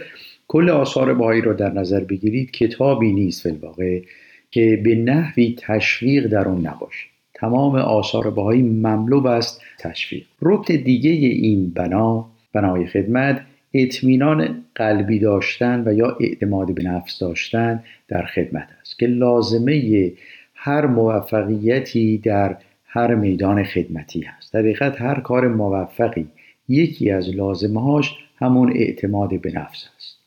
کل 0.48 0.70
آثار 0.70 1.14
بهایی 1.14 1.42
را 1.42 1.54
در 1.54 1.74
نظر 1.74 2.04
بگیرید 2.04 2.52
کتابی 2.52 3.12
نیست 3.12 3.48
فی 3.50 4.04
که 4.52 4.82
به 4.84 4.96
نحوی 4.96 5.56
تشویق 5.60 6.28
در 6.28 6.48
اون 6.48 6.68
نباشه. 6.68 7.06
تمام 7.34 7.76
آثار 7.76 8.32
بهایی 8.32 8.62
مملو 8.62 9.28
است 9.28 9.62
تشویق. 9.80 10.24
رکن 10.42 10.76
دیگه 10.76 11.10
این 11.10 11.70
بنا 11.70 12.26
بنای 12.54 12.86
خدمت 12.86 13.46
اطمینان 13.74 14.66
قلبی 14.76 15.20
داشتن 15.20 15.84
و 15.88 15.94
یا 15.94 16.18
اعتماد 16.20 16.76
به 16.76 16.84
نفس 16.84 17.20
داشتن 17.20 17.84
در 18.08 18.26
خدمت 18.26 18.68
است 18.82 19.00
که 19.00 19.08
لازمه 19.08 20.12
هر 20.56 20.86
موفقیتی 20.86 22.18
در 22.18 22.58
هر 22.86 23.16
میدان 23.16 23.64
خدمتی 23.64 24.22
هست. 24.22 24.54
در 24.54 24.60
حقیقت 24.60 25.02
هر 25.02 25.20
کار 25.20 25.48
موفقی 25.48 26.28
یکی 26.68 27.12
از 27.12 27.36
لازمهاش 27.36 28.16
همون 28.38 28.72
اعتماد 28.76 29.42
به 29.42 29.52
نفس 29.52 29.86
است. 29.98 30.20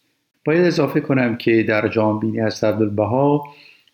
باید 0.44 0.64
اضافه 0.64 1.00
کنم 1.00 1.36
که 1.36 1.62
در 1.62 1.88
جانبینی 1.88 2.40
از 2.40 2.64
عبدالبها 2.64 3.44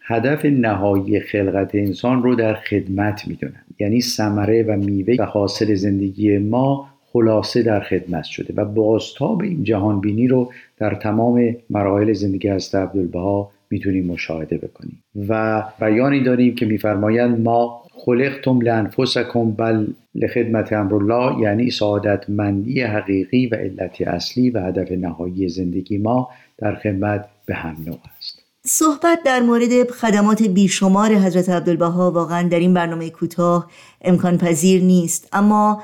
هدف 0.01 0.45
نهایی 0.45 1.21
خلقت 1.21 1.75
انسان 1.75 2.23
رو 2.23 2.35
در 2.35 2.55
خدمت 2.55 3.29
می‌دونن. 3.29 3.65
یعنی 3.79 4.01
ثمره 4.01 4.63
و 4.63 4.77
میوه 4.77 5.17
و 5.19 5.25
حاصل 5.25 5.75
زندگی 5.75 6.39
ما 6.39 6.89
خلاصه 7.13 7.63
در 7.63 7.81
خدمت 7.81 8.25
شده 8.25 8.55
و 8.57 8.65
بازتاب 8.65 9.43
این 9.43 9.65
جهان 9.65 10.01
بینی 10.01 10.29
رو 10.29 10.53
در 10.79 10.95
تمام 10.95 11.57
مراحل 11.71 12.13
زندگی 12.13 12.49
از 12.49 12.75
عبدالبها 12.75 13.51
می‌تونیم 13.71 14.07
مشاهده 14.07 14.59
بکنیم. 14.59 15.03
و 15.29 15.63
بیانی 15.81 16.23
داریم 16.23 16.55
که 16.55 16.67
میفرمایند 16.67 17.41
ما 17.41 17.83
خلقتم 17.93 18.61
لانفسکم 18.61 19.51
بل 19.51 19.87
لخدمت 20.15 20.73
امرالله 20.73 21.41
یعنی 21.41 21.71
سعادتمندی 21.71 22.83
حقیقی 22.83 23.47
و 23.47 23.55
علت 23.55 24.01
اصلی 24.01 24.51
و 24.51 24.61
هدف 24.61 24.93
نهایی 24.93 25.49
زندگی 25.49 25.99
ما 25.99 26.29
در 26.59 26.75
خدمت 26.75 27.25
به 27.47 27.55
هم 27.55 27.77
نوع 27.87 27.99
است. 28.19 28.43
صحبت 28.67 29.19
در 29.25 29.41
مورد 29.41 29.91
خدمات 29.91 30.43
بیشمار 30.43 31.15
حضرت 31.15 31.49
عبدالبها 31.49 32.11
واقعا 32.11 32.49
در 32.49 32.59
این 32.59 32.75
برنامه 32.75 33.11
کوتاه 33.11 33.71
امکان 34.03 34.39
پذیر 34.39 34.83
نیست 34.83 35.29
اما 35.33 35.83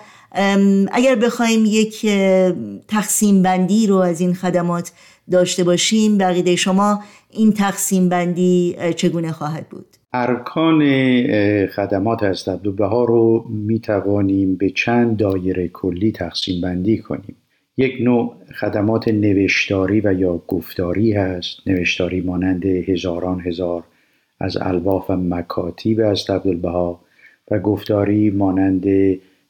اگر 0.93 1.15
بخوایم 1.15 1.65
یک 1.67 2.07
تقسیم 2.89 3.43
بندی 3.43 3.87
رو 3.87 3.97
از 3.97 4.21
این 4.21 4.35
خدمات 4.35 4.93
داشته 5.31 5.65
باشیم 5.65 6.19
بقیده 6.19 6.57
شما 6.57 7.03
این 7.31 7.53
تقسیم 7.53 8.09
بندی 8.09 8.77
چگونه 8.97 9.33
خواهد 9.33 9.69
بود؟ 9.69 9.87
ارکان 10.13 10.81
خدمات 11.67 12.23
از 12.23 12.49
عبدالبها 12.49 13.05
رو 13.05 13.45
می 13.49 13.81
توانیم 13.81 14.57
به 14.57 14.71
چند 14.71 15.17
دایره 15.17 15.69
کلی 15.69 16.13
تقسیم 16.13 16.61
بندی 16.61 16.99
کنیم 16.99 17.37
یک 17.77 17.95
نوع 18.01 18.35
خدمات 18.61 19.09
نوشتاری 19.09 20.01
و 20.01 20.13
یا 20.13 20.43
گفتاری 20.49 21.13
هست 21.13 21.57
نوشتاری 21.67 22.21
مانند 22.21 22.67
هزاران 22.67 23.41
هزار 23.41 23.85
از 24.41 24.57
الواف 24.57 25.11
و 25.11 25.17
مکاتیب 25.17 26.01
از 26.01 26.31
عبدالبها 26.31 27.01
و 27.51 27.59
گفتاری 27.59 28.31
مانند 28.31 28.85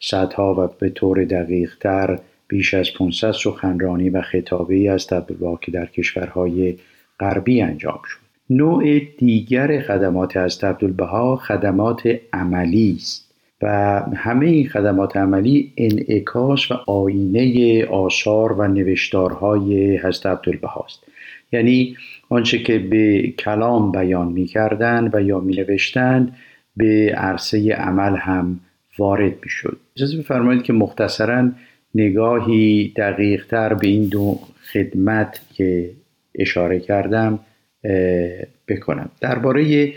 صدها 0.04 0.54
و 0.54 0.70
به 0.78 0.88
طور 0.88 1.24
دقیق 1.24 1.70
تر 1.80 2.18
بیش 2.48 2.74
از 2.74 2.92
500 2.98 3.32
سخنرانی 3.32 4.10
و 4.10 4.22
خطابه 4.22 4.90
از 4.90 5.06
که 5.60 5.70
در 5.72 5.86
کشورهای 5.86 6.76
غربی 7.20 7.62
انجام 7.62 8.00
شد. 8.04 8.18
نوع 8.50 9.00
دیگر 9.18 9.80
خدمات 9.80 10.36
از 10.36 10.64
عبدالبها 10.64 11.36
خدمات 11.36 12.02
عملی 12.32 12.96
است 12.98 13.34
و 13.62 13.68
همه 14.16 14.46
این 14.46 14.68
خدمات 14.68 15.16
عملی 15.16 15.72
انعکاس 15.76 16.70
و 16.70 16.74
آینه 16.74 17.84
آثار 17.84 18.52
و 18.52 18.68
نوشتارهای 18.68 19.96
حضرت 19.96 20.26
عبدالبها 20.26 20.84
است. 20.84 21.04
یعنی 21.52 21.96
آنچه 22.28 22.58
که 22.58 22.78
به 22.78 23.28
کلام 23.38 23.92
بیان 23.92 24.28
می 24.32 24.50
و 25.12 25.22
یا 25.22 25.40
می 25.40 25.56
نوشتند 25.56 26.36
به 26.76 27.14
عرصه 27.16 27.72
عمل 27.72 28.16
هم 28.16 28.60
وارد 28.98 29.32
می 29.32 29.48
شد 29.48 29.76
اجازه 29.96 30.18
بفرمایید 30.18 30.62
که 30.62 30.72
مختصرا 30.72 31.50
نگاهی 31.94 32.92
دقیق 32.96 33.46
تر 33.46 33.74
به 33.74 33.86
این 33.86 34.08
دو 34.08 34.38
خدمت 34.72 35.40
که 35.54 35.90
اشاره 36.34 36.80
کردم 36.80 37.38
بکنم. 38.68 39.10
درباره 39.20 39.92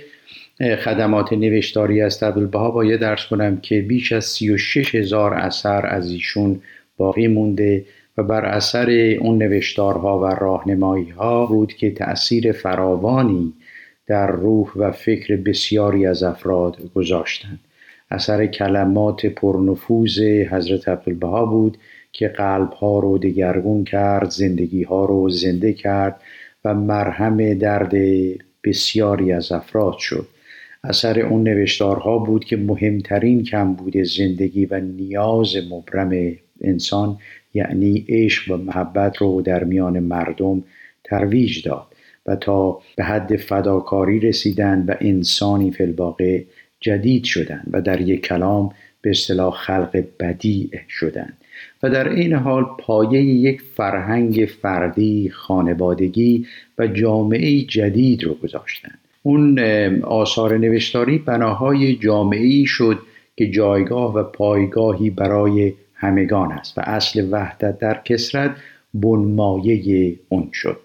خدمات 0.60 1.34
نوشتاری 1.34 2.02
از 2.02 2.24
عبدالبها 2.24 2.72
باید 2.72 3.00
درس 3.00 3.28
کنم 3.28 3.58
که 3.58 3.82
بیش 3.82 4.12
از 4.12 4.26
36 4.26 4.96
هزار 4.96 5.34
اثر 5.34 5.86
از 5.86 6.12
ایشون 6.12 6.62
باقی 6.98 7.28
مونده 7.28 7.86
و 8.18 8.24
بر 8.24 8.46
اثر 8.46 9.16
اون 9.20 9.38
نوشتارها 9.38 10.20
و 10.20 10.26
راهنمایی 10.26 11.10
ها 11.10 11.46
بود 11.46 11.74
که 11.74 11.92
تأثیر 11.92 12.52
فراوانی 12.52 13.54
در 14.08 14.28
روح 14.28 14.72
و 14.76 14.92
فکر 14.92 15.36
بسیاری 15.36 16.06
از 16.06 16.24
افراد 16.24 16.78
گذاشتند. 16.96 17.60
اثر 18.12 18.46
کلمات 18.46 19.26
پرنفوذ 19.26 20.20
حضرت 20.50 20.88
عبدالبها 20.88 21.46
بود 21.46 21.78
که 22.12 22.28
قلب 22.28 22.70
ها 22.70 23.00
رو 23.00 23.18
دگرگون 23.18 23.84
کرد 23.84 24.30
زندگی 24.30 24.84
ها 24.84 25.06
رو 25.06 25.30
زنده 25.30 25.74
کرد 25.74 26.22
و 26.66 26.74
مرهم 26.74 27.54
درد 27.54 27.94
بسیاری 28.64 29.32
از 29.32 29.52
افراد 29.52 29.98
شد. 29.98 30.28
اثر 30.84 31.20
اون 31.20 31.44
نوشتارها 31.44 32.18
بود 32.18 32.46
که 32.46 32.58
مهمترین 32.58 33.44
کم 33.44 33.74
بود 33.74 33.98
زندگی 33.98 34.66
و 34.66 34.80
نیاز 34.80 35.56
مبرم 35.72 36.36
انسان 36.62 37.18
یعنی 37.54 38.06
عشق 38.10 38.52
و 38.52 38.58
محبت 38.58 39.18
رو 39.18 39.42
در 39.42 39.64
میان 39.64 40.00
مردم 40.00 40.64
ترویج 41.04 41.68
داد 41.68 41.88
و 42.26 42.36
تا 42.36 42.80
به 42.96 43.04
حد 43.04 43.36
فداکاری 43.36 44.20
رسیدن 44.20 44.86
و 44.88 44.96
انسانی 45.02 45.72
فلباقه 45.72 46.46
جدید 46.80 47.24
شدند 47.24 47.68
و 47.72 47.82
در 47.82 48.02
یک 48.02 48.22
کلام 48.22 48.70
به 49.02 49.10
اصطلاح 49.10 49.54
خلق 49.54 50.04
بدیع 50.20 50.70
شدند 50.90 51.38
و 51.84 51.90
در 51.90 52.10
این 52.10 52.34
حال 52.34 52.66
پایه 52.80 53.22
یک 53.22 53.62
فرهنگ 53.62 54.50
فردی 54.62 55.30
خانوادگی 55.30 56.46
و 56.78 56.88
جامعه 56.88 57.62
جدید 57.62 58.24
رو 58.24 58.34
گذاشتند 58.34 59.00
اون 59.24 59.60
آثار 60.04 60.58
نوشتاری 60.58 61.18
بناهای 61.18 61.96
جامعی 61.96 62.66
شد 62.66 63.00
که 63.38 63.52
جایگاه 63.52 64.14
و 64.14 64.24
پایگاهی 64.24 65.10
برای 65.10 65.74
همگان 65.94 66.52
است 66.52 66.78
و 66.78 66.82
اصل 66.82 67.28
وحدت 67.32 67.80
در 67.80 68.02
کسرت 68.06 68.56
بنمایه 68.94 70.16
اون 70.30 70.50
شد. 70.54 70.80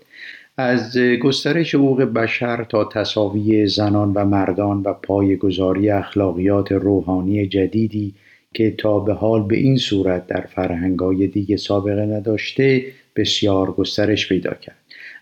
از 0.57 0.99
گسترش 0.99 1.75
حقوق 1.75 2.03
بشر 2.03 2.65
تا 2.65 2.85
تصاوی 2.85 3.67
زنان 3.67 4.13
و 4.13 4.25
مردان 4.25 4.83
و 4.83 4.93
پایگذاری 4.93 5.91
اخلاقیات 5.91 6.73
روحانی 6.73 7.47
جدیدی 7.47 8.15
که 8.55 8.71
تا 8.71 8.99
به 8.99 9.15
حال 9.15 9.43
به 9.43 9.57
این 9.57 9.77
صورت 9.77 10.27
در 10.27 10.41
فرهنگای 10.41 11.27
دیگه 11.27 11.57
سابقه 11.57 12.07
نداشته 12.07 12.85
بسیار 13.17 13.73
گسترش 13.73 14.29
پیدا 14.29 14.55
کرد. 14.55 14.77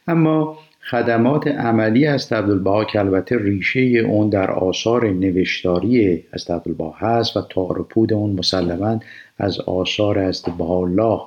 اما 0.06 0.58
خدمات 0.90 1.46
عملی 1.46 2.06
از 2.06 2.32
عبدالبها 2.32 2.84
که 2.84 2.98
البته 2.98 3.38
ریشه 3.38 3.80
اون 3.80 4.28
در 4.28 4.50
آثار 4.50 5.10
نوشتاری 5.10 6.24
از 6.32 6.50
عبدالبها 6.50 6.94
هست 6.98 7.36
و 7.36 7.40
تارپود 7.50 8.12
اون 8.12 8.30
مسلما 8.30 9.00
از 9.38 9.60
آثار 9.60 10.18
از 10.18 10.42
الله 10.60 11.20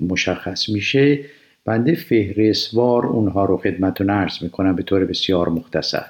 مشخص 0.00 0.68
میشه. 0.68 1.18
بنده 1.64 1.94
فهرستوار 1.94 3.06
اونها 3.06 3.44
رو 3.44 3.56
خدمتون 3.56 4.10
عرض 4.10 4.42
می‌کنم 4.42 4.76
به 4.76 4.82
طور 4.82 5.04
بسیار 5.04 5.48
مختصر. 5.48 6.04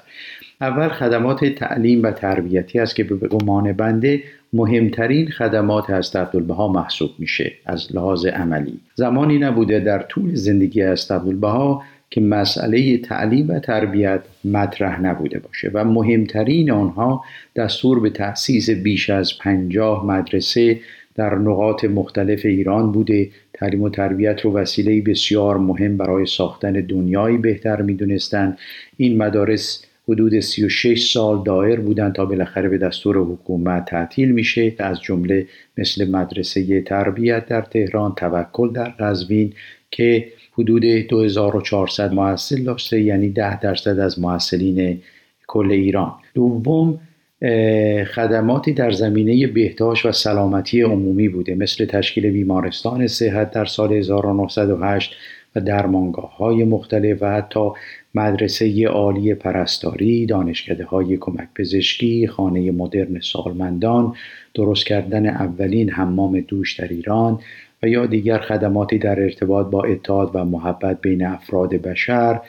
اول 0.61 0.89
خدمات 0.89 1.45
تعلیم 1.45 2.03
و 2.03 2.11
تربیتی 2.11 2.79
است 2.79 2.95
که 2.95 3.03
به 3.03 3.27
گمان 3.27 3.73
بنده 3.73 4.23
مهمترین 4.53 5.29
خدمات 5.31 5.89
از 5.89 6.15
عبدالبها 6.15 6.67
محسوب 6.67 7.11
میشه 7.19 7.51
از 7.65 7.95
لحاظ 7.95 8.25
عملی. 8.25 8.79
زمانی 8.95 9.37
نبوده 9.37 9.79
در 9.79 9.99
طول 9.99 10.35
زندگی 10.35 10.81
از 10.81 11.11
عبدالبها 11.11 11.83
که 12.09 12.21
مسئله 12.21 12.97
تعلیم 12.97 13.49
و 13.49 13.59
تربیت 13.59 14.21
مطرح 14.45 15.01
نبوده 15.01 15.39
باشه 15.39 15.71
و 15.73 15.85
مهمترین 15.85 16.71
آنها 16.71 17.23
دستور 17.55 17.99
به 17.99 18.09
تأسیس 18.09 18.69
بیش 18.69 19.09
از 19.09 19.37
پنجاه 19.39 20.05
مدرسه 20.05 20.79
در 21.15 21.35
نقاط 21.35 21.85
مختلف 21.85 22.45
ایران 22.45 22.91
بوده. 22.91 23.29
تعلیم 23.53 23.81
و 23.81 23.89
تربیت 23.89 24.41
رو 24.41 24.53
وسیله 24.53 25.01
بسیار 25.01 25.57
مهم 25.57 25.97
برای 25.97 26.25
ساختن 26.25 26.71
دنیایی 26.71 27.37
بهتر 27.37 27.81
می‌دونستند 27.81 28.57
این 28.97 29.17
مدارس 29.17 29.85
حدود 30.09 30.39
36 30.39 31.11
سال 31.11 31.43
دایر 31.43 31.79
بودند 31.79 32.13
تا 32.13 32.25
بالاخره 32.25 32.69
به 32.69 32.77
دستور 32.77 33.17
حکومت 33.17 33.85
تعطیل 33.85 34.31
میشه. 34.31 34.73
از 34.77 35.01
جمله 35.01 35.47
مثل 35.77 36.09
مدرسه 36.09 36.81
تربیت 36.81 37.45
در 37.45 37.61
تهران 37.61 38.13
توکل 38.15 38.71
در 38.71 38.89
قزوین 38.89 39.53
که 39.91 40.27
حدود 40.51 40.85
2400 40.85 42.13
محصل 42.13 42.63
داشته 42.63 43.01
یعنی 43.01 43.29
10 43.29 43.59
درصد 43.59 43.99
از 43.99 44.19
محصلین 44.19 45.01
کل 45.47 45.71
ایران. 45.71 46.13
دوم 46.33 46.99
خدماتی 48.15 48.73
در 48.73 48.91
زمینه 48.91 49.47
بهداشت 49.47 50.05
و 50.05 50.11
سلامتی 50.11 50.81
عمومی 50.81 51.29
بوده. 51.29 51.55
مثل 51.55 51.85
تشکیل 51.85 52.31
بیمارستان 52.31 53.07
صحت 53.07 53.51
در 53.51 53.65
سال 53.65 53.93
1908 53.93 55.15
و 55.55 55.61
درمانگاه 55.61 56.37
های 56.37 56.63
مختلف 56.63 57.17
و 57.21 57.31
حتی 57.31 57.69
مدرسه 58.15 58.87
عالی 58.87 59.33
پرستاری، 59.33 60.25
دانشکده 60.25 60.85
های 60.85 61.17
کمک 61.17 61.47
پزشکی، 61.55 62.27
خانه 62.27 62.71
مدرن 62.71 63.19
سالمندان، 63.19 64.13
درست 64.53 64.85
کردن 64.85 65.25
اولین 65.25 65.89
حمام 65.89 66.39
دوش 66.39 66.79
در 66.79 66.87
ایران 66.87 67.39
و 67.83 67.87
یا 67.87 68.05
دیگر 68.05 68.37
خدماتی 68.39 68.97
در 68.97 69.19
ارتباط 69.19 69.67
با 69.67 69.83
اتحاد 69.83 70.31
و 70.33 70.45
محبت 70.45 71.01
بین 71.01 71.25
افراد 71.25 71.69
بشر 71.69 72.41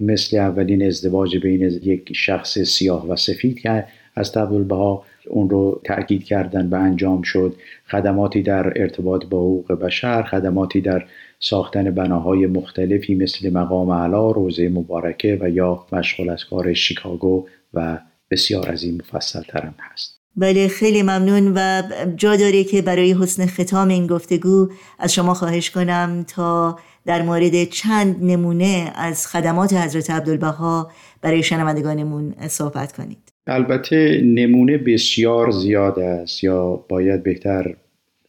مثل 0.00 0.36
اولین 0.36 0.86
ازدواج 0.86 1.36
بین 1.36 1.62
یک 1.82 2.12
شخص 2.16 2.58
سیاه 2.58 3.08
و 3.08 3.16
سفید 3.16 3.60
که 3.60 3.84
از 4.14 4.36
عبدالبها 4.36 5.04
اون 5.30 5.50
رو 5.50 5.80
تأکید 5.84 6.24
کردن 6.24 6.68
و 6.68 6.74
انجام 6.74 7.22
شد. 7.22 7.56
خدماتی 7.90 8.42
در 8.42 8.80
ارتباط 8.80 9.26
با 9.26 9.38
حقوق 9.38 9.72
بشر 9.72 10.22
خدماتی 10.22 10.80
در 10.80 11.04
ساختن 11.40 11.90
بناهای 11.90 12.46
مختلفی 12.46 13.14
مثل 13.14 13.50
مقام 13.52 13.90
علا 13.90 14.30
روزه 14.30 14.68
مبارکه 14.68 15.38
و 15.40 15.50
یا 15.50 15.86
مشغول 15.92 16.30
از 16.30 16.44
کار 16.44 16.74
شیکاگو 16.74 17.46
و 17.74 17.98
بسیار 18.30 18.70
از 18.70 18.82
این 18.82 18.94
مفصل 18.94 19.42
ترم 19.42 19.74
هست. 19.78 20.22
بله 20.36 20.68
خیلی 20.68 21.02
ممنون 21.02 21.52
و 21.56 21.82
جا 22.16 22.36
داره 22.36 22.64
که 22.64 22.82
برای 22.82 23.12
حسن 23.12 23.46
ختام 23.46 23.88
این 23.88 24.06
گفتگو 24.06 24.68
از 24.98 25.14
شما 25.14 25.34
خواهش 25.34 25.70
کنم 25.70 26.24
تا 26.28 26.78
در 27.06 27.22
مورد 27.22 27.64
چند 27.64 28.24
نمونه 28.24 28.92
از 28.94 29.26
خدمات 29.26 29.72
حضرت 29.72 30.10
عبدالبها 30.10 30.90
برای 31.22 31.42
شنوندگانمون 31.42 32.34
صحبت 32.48 32.92
کنید. 32.92 33.31
البته 33.46 34.20
نمونه 34.24 34.78
بسیار 34.78 35.50
زیاد 35.50 35.98
است 35.98 36.44
یا 36.44 36.84
باید 36.88 37.22
بهتر 37.22 37.74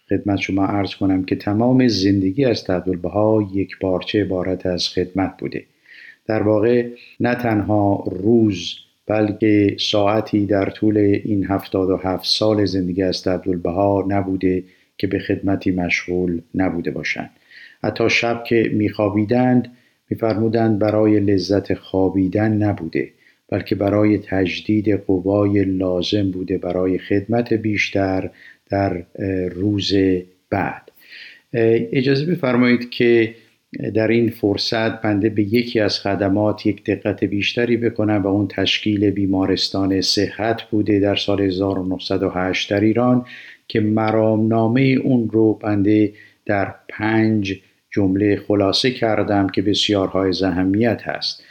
خدمت 0.09 0.39
شما 0.39 0.65
عرض 0.65 0.95
کنم 0.95 1.23
که 1.23 1.35
تمام 1.35 1.87
زندگی 1.87 2.45
از 2.45 2.69
عبدالبها 2.69 3.49
یک 3.53 3.79
بارچه 3.79 4.21
عبارت 4.21 4.65
از 4.65 4.87
خدمت 4.87 5.37
بوده. 5.37 5.63
در 6.25 6.43
واقع 6.43 6.89
نه 7.19 7.35
تنها 7.35 8.03
روز 8.11 8.75
بلکه 9.07 9.75
ساعتی 9.79 10.45
در 10.45 10.69
طول 10.69 10.97
این 10.97 11.45
هفتاد 11.45 11.89
و 11.89 11.97
هفت 11.97 12.25
سال 12.25 12.65
زندگی 12.65 13.03
از 13.03 13.27
عبدالبها 13.27 14.05
نبوده 14.07 14.63
که 14.97 15.07
به 15.07 15.19
خدمتی 15.19 15.71
مشغول 15.71 16.41
نبوده 16.55 16.91
باشند. 16.91 17.29
حتی 17.83 18.09
شب 18.09 18.43
که 18.43 18.71
میخوابیدند 18.73 19.71
میفرمودند 20.09 20.79
برای 20.79 21.19
لذت 21.19 21.73
خوابیدن 21.73 22.53
نبوده. 22.53 23.09
بلکه 23.49 23.75
برای 23.75 24.17
تجدید 24.17 24.89
قوای 24.89 25.63
لازم 25.63 26.31
بوده 26.31 26.57
برای 26.57 26.97
خدمت 26.97 27.53
بیشتر 27.53 28.29
در 28.69 29.05
روز 29.49 29.93
بعد. 30.49 30.91
اجازه 31.93 32.25
بفرمایید 32.25 32.89
که 32.89 33.35
در 33.93 34.07
این 34.07 34.29
فرصت 34.29 35.01
بنده 35.01 35.29
به 35.29 35.41
یکی 35.43 35.79
از 35.79 35.99
خدمات 35.99 36.65
یک 36.65 36.83
دقت 36.83 37.23
بیشتری 37.23 37.77
بکنم 37.77 38.21
و 38.23 38.27
اون 38.27 38.47
تشکیل 38.47 39.09
بیمارستان 39.09 40.01
صحت 40.01 40.61
بوده 40.61 40.99
در 40.99 41.15
سال 41.15 41.41
1908 41.41 42.69
در 42.69 42.79
ایران 42.79 43.25
که 43.67 43.79
مرامنامه 43.79 44.81
اون 44.81 45.29
رو 45.29 45.53
بنده 45.53 46.13
در 46.45 46.75
پنج 46.89 47.59
جمله 47.91 48.35
خلاصه 48.35 48.91
کردم 48.91 49.47
که 49.47 49.61
بسیار 49.61 50.07
های 50.07 50.33
اهمیت 50.43 51.01
هست. 51.03 51.43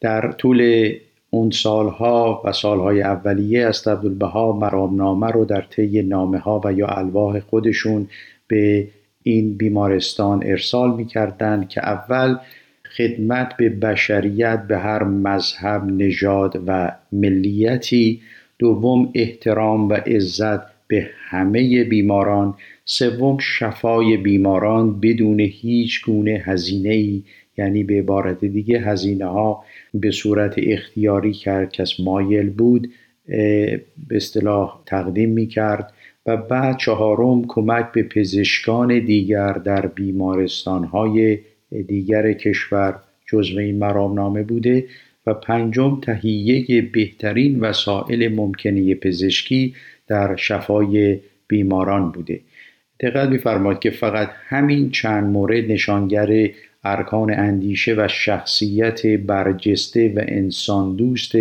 در 0.00 0.32
طول 0.32 0.90
اون 1.30 1.50
سالها 1.50 2.42
و 2.44 2.52
سالهای 2.52 3.02
اولیه 3.02 3.66
از 3.66 3.88
عبدالبها 3.88 4.52
مرامنامه 4.52 5.26
رو 5.26 5.44
در 5.44 5.60
طی 5.60 6.02
نامه 6.02 6.38
ها 6.38 6.60
و 6.64 6.72
یا 6.72 6.86
الواح 6.86 7.40
خودشون 7.40 8.08
به 8.46 8.88
این 9.22 9.56
بیمارستان 9.56 10.42
ارسال 10.46 10.96
می 10.96 11.06
که 11.68 11.80
اول 11.88 12.36
خدمت 12.96 13.56
به 13.56 13.68
بشریت 13.68 14.62
به 14.68 14.78
هر 14.78 15.04
مذهب 15.04 15.84
نژاد 15.84 16.62
و 16.66 16.92
ملیتی 17.12 18.20
دوم 18.58 19.10
احترام 19.14 19.88
و 19.88 19.92
عزت 19.92 20.60
به 20.86 21.10
همه 21.28 21.84
بیماران 21.84 22.54
سوم 22.84 23.38
شفای 23.38 24.16
بیماران 24.16 25.00
بدون 25.00 25.40
هیچ 25.40 26.04
گونه 26.04 26.42
هزینه 26.44 26.94
ای 26.94 27.22
یعنی 27.58 27.84
به 27.84 27.94
عبارت 27.98 28.44
دیگه 28.44 28.80
هزینه 28.80 29.26
ها 29.26 29.64
به 29.94 30.10
صورت 30.10 30.54
اختیاری 30.56 31.32
کرد. 31.32 31.72
کس 31.72 32.00
مایل 32.00 32.50
بود 32.50 32.90
به 34.08 34.16
اصطلاح 34.16 34.80
تقدیم 34.86 35.30
می 35.30 35.46
کرد 35.46 35.92
و 36.26 36.36
بعد 36.36 36.76
چهارم 36.76 37.44
کمک 37.48 37.92
به 37.92 38.02
پزشکان 38.02 38.98
دیگر 38.98 39.52
در 39.52 39.86
بیمارستان 39.86 40.84
های 40.84 41.38
دیگر 41.86 42.32
کشور 42.32 43.00
جزو 43.26 43.58
این 43.58 43.78
مرامنامه 43.78 44.42
بوده 44.42 44.84
و 45.26 45.34
پنجم 45.34 46.00
تهیه 46.02 46.82
بهترین 46.82 47.60
وسایل 47.60 48.34
ممکنه 48.34 48.94
پزشکی 48.94 49.74
در 50.06 50.36
شفای 50.36 51.20
بیماران 51.48 52.12
بوده. 52.12 52.40
دقت 53.00 53.28
میفرمایید 53.28 53.80
که 53.80 53.90
فقط 53.90 54.30
همین 54.48 54.90
چند 54.90 55.24
مورد 55.24 55.70
نشانگر 55.70 56.50
ارکان 56.84 57.30
اندیشه 57.30 57.94
و 57.98 58.08
شخصیت 58.08 59.06
برجسته 59.06 60.12
و 60.16 60.20
انسان 60.28 60.96
دوست 60.96 61.32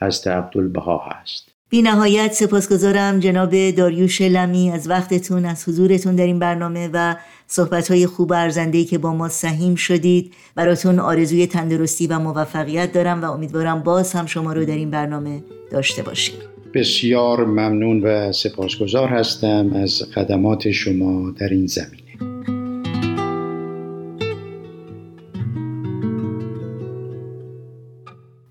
از 0.00 0.26
عبدالبها 0.26 1.04
هست. 1.06 1.50
بی 1.70 1.82
نهایت 1.82 2.32
سپاسگزارم 2.32 3.18
جناب 3.18 3.70
داریوش 3.70 4.22
لمی 4.22 4.70
از 4.70 4.88
وقتتون 4.88 5.44
از 5.44 5.68
حضورتون 5.68 6.16
در 6.16 6.26
این 6.26 6.38
برنامه 6.38 6.90
و 6.92 7.16
صحبتهای 7.46 8.06
خوب 8.06 8.32
ارزندهی 8.32 8.84
که 8.84 8.98
با 8.98 9.14
ما 9.14 9.28
سهیم 9.28 9.74
شدید. 9.74 10.32
براتون 10.54 10.98
آرزوی 10.98 11.46
تندرستی 11.46 12.06
و 12.06 12.18
موفقیت 12.18 12.92
دارم 12.92 13.22
و 13.22 13.32
امیدوارم 13.32 13.82
باز 13.82 14.12
هم 14.12 14.26
شما 14.26 14.52
رو 14.52 14.64
در 14.64 14.74
این 14.74 14.90
برنامه 14.90 15.42
داشته 15.70 16.02
باشیم. 16.02 16.34
بسیار 16.74 17.44
ممنون 17.44 18.00
و 18.02 18.32
سپاسگزار 18.32 19.08
هستم 19.08 19.70
از 19.74 20.02
خدمات 20.14 20.70
شما 20.70 21.30
در 21.30 21.48
این 21.48 21.66
زمینه 21.66 21.99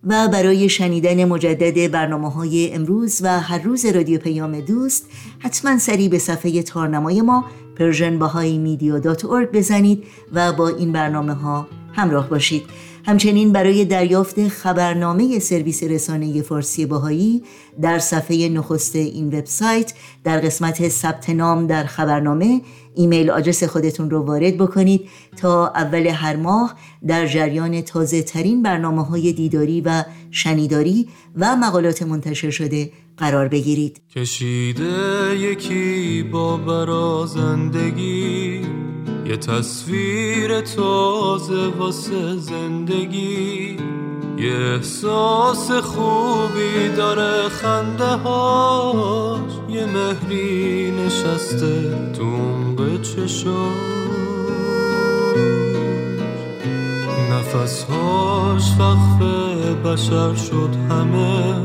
و 0.09 0.27
برای 0.27 0.69
شنیدن 0.69 1.25
مجدد 1.25 1.91
برنامه 1.91 2.31
های 2.31 2.73
امروز 2.73 3.21
و 3.23 3.39
هر 3.39 3.61
روز 3.61 3.85
رادیو 3.85 4.19
پیام 4.19 4.59
دوست 4.59 5.05
حتما 5.39 5.77
سری 5.77 6.09
به 6.09 6.19
صفحه 6.19 6.63
تارنمای 6.63 7.21
ما 7.21 7.45
persianbahaimedia.org 7.77 9.47
بزنید 9.53 10.03
و 10.33 10.53
با 10.53 10.67
این 10.67 10.91
برنامه 10.91 11.33
ها 11.33 11.67
همراه 11.93 12.29
باشید. 12.29 12.63
همچنین 13.05 13.51
برای 13.51 13.85
دریافت 13.85 14.47
خبرنامه 14.47 15.39
سرویس 15.39 15.83
رسانه 15.83 16.41
فارسی 16.41 16.85
باهایی 16.85 17.43
در 17.81 17.99
صفحه 17.99 18.49
نخست 18.49 18.95
این 18.95 19.27
وبسایت 19.27 19.93
در 20.23 20.39
قسمت 20.39 20.89
ثبت 20.89 21.29
نام 21.29 21.67
در 21.67 21.83
خبرنامه 21.83 22.61
ایمیل 22.99 23.29
آدرس 23.29 23.63
خودتون 23.63 24.09
رو 24.09 24.21
وارد 24.21 24.57
بکنید 24.57 25.09
تا 25.37 25.67
اول 25.67 26.07
هر 26.07 26.35
ماه 26.35 26.75
در 27.07 27.27
جریان 27.27 27.81
تازه 27.81 28.21
ترین 28.21 28.63
برنامه 28.63 29.05
های 29.05 29.33
دیداری 29.33 29.81
و 29.81 30.03
شنیداری 30.31 31.07
و 31.35 31.55
مقالات 31.55 32.03
منتشر 32.03 32.49
شده 32.49 32.91
قرار 33.17 33.47
بگیرید. 33.47 34.01
کشیده 34.15 35.37
یکی 35.37 36.23
با 36.23 36.57
برازندگی 36.57 38.61
یه 39.25 39.37
تصویر 39.37 40.61
تازه 40.61 41.67
واسه 41.67 42.37
زندگی. 42.37 43.77
یه 44.37 44.55
احساس 44.55 45.71
خوبی 45.71 46.89
داره 46.97 47.49
خنده 47.49 48.05
هاش 48.05 49.51
یه 49.69 49.85
مهری 49.85 50.91
نشسته 50.91 51.95
تو 52.17 52.25
چشاش 53.01 54.09
نفسهاش 57.31 58.71
وقف 58.79 59.21
بشر 59.85 60.35
شد 60.35 60.69
همه. 60.89 61.55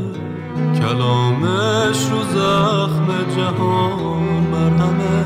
کلامش 0.79 1.97
رو 2.11 2.23
زخم 2.33 3.07
جهان 3.37 4.47
مرهمه. 4.51 5.25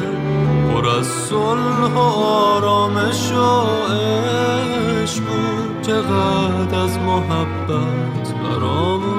پر 0.73 0.89
از 0.89 1.07
صلح 1.07 1.93
و 1.95 1.99
آرامش 1.99 3.31
و 3.31 3.65
عشق 3.93 5.23
بود. 5.23 5.81
چقدر 5.81 6.79
از 6.79 6.97
محبت 6.97 8.33
برامون 8.43 9.18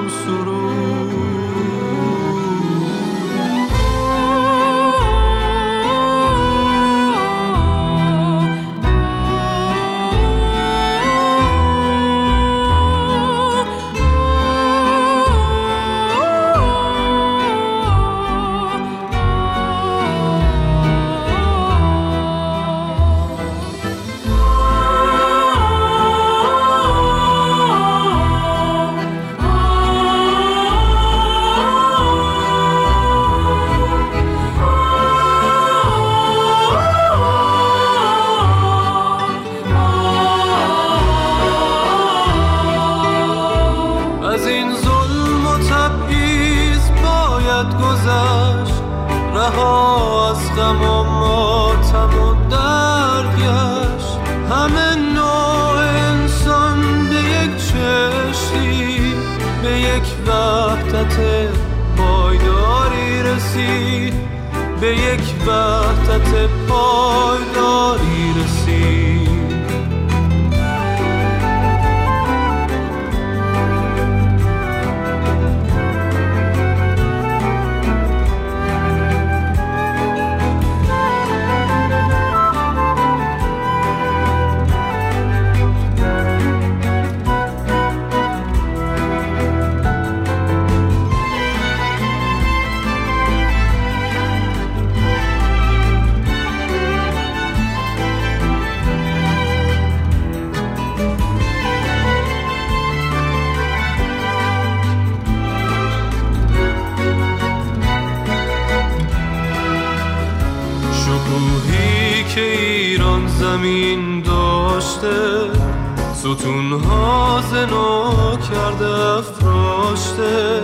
کرده 118.71 119.17
افراشته. 119.17 120.61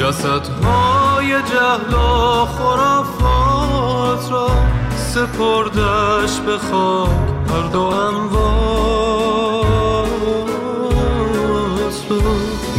جسدهای 0.00 1.28
جهل 1.28 1.94
و 1.94 2.46
خرافات 2.46 4.32
را 4.32 4.48
سپردش 4.96 6.40
به 6.40 6.58
خاک 6.58 7.10
هر 7.50 7.66
دو 7.72 7.90
را 7.90 8.06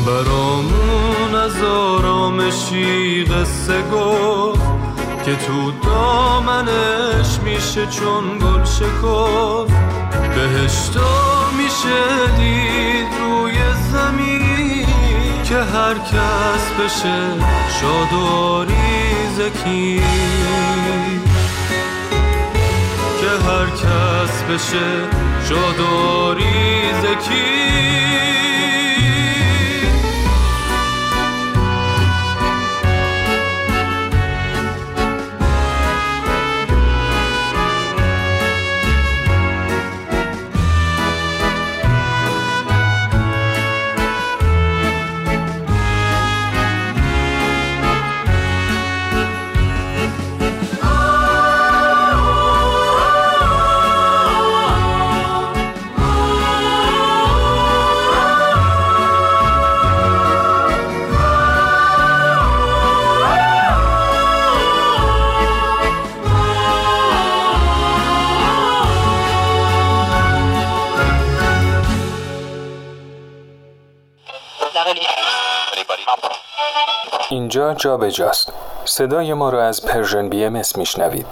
برامون 0.08 1.36
از 1.36 1.64
آرامشی 1.64 3.24
قصه 3.26 3.82
گفت 3.94 4.62
که 5.26 5.36
تو 5.36 5.72
دامنش 5.72 7.40
میشه 7.44 7.86
چون 7.86 8.38
گل 8.38 8.64
شکفت. 8.64 9.74
بهشتا 10.36 11.52
میشه 11.58 12.38
دید 12.38 13.27
که 15.58 15.64
هر 15.64 15.94
کس 15.94 16.72
بشه 16.80 17.20
شاد 17.82 18.14
و 18.14 18.64
ریزکی 18.64 20.02
که 23.20 23.30
هر 23.50 23.66
کس 23.66 24.44
بشه 24.44 24.90
شاد 25.50 25.80
و 25.80 26.34
ریزکی 26.34 27.78
اینجا 77.30 77.74
جا 77.74 77.98
به 77.98 78.12
جاست 78.12 78.54
صدای 78.86 79.34
ما 79.34 79.50
را 79.50 79.68
از 79.68 79.86
Persian 79.86 80.30
BMS 80.30 80.78
میشنوید. 80.78 81.26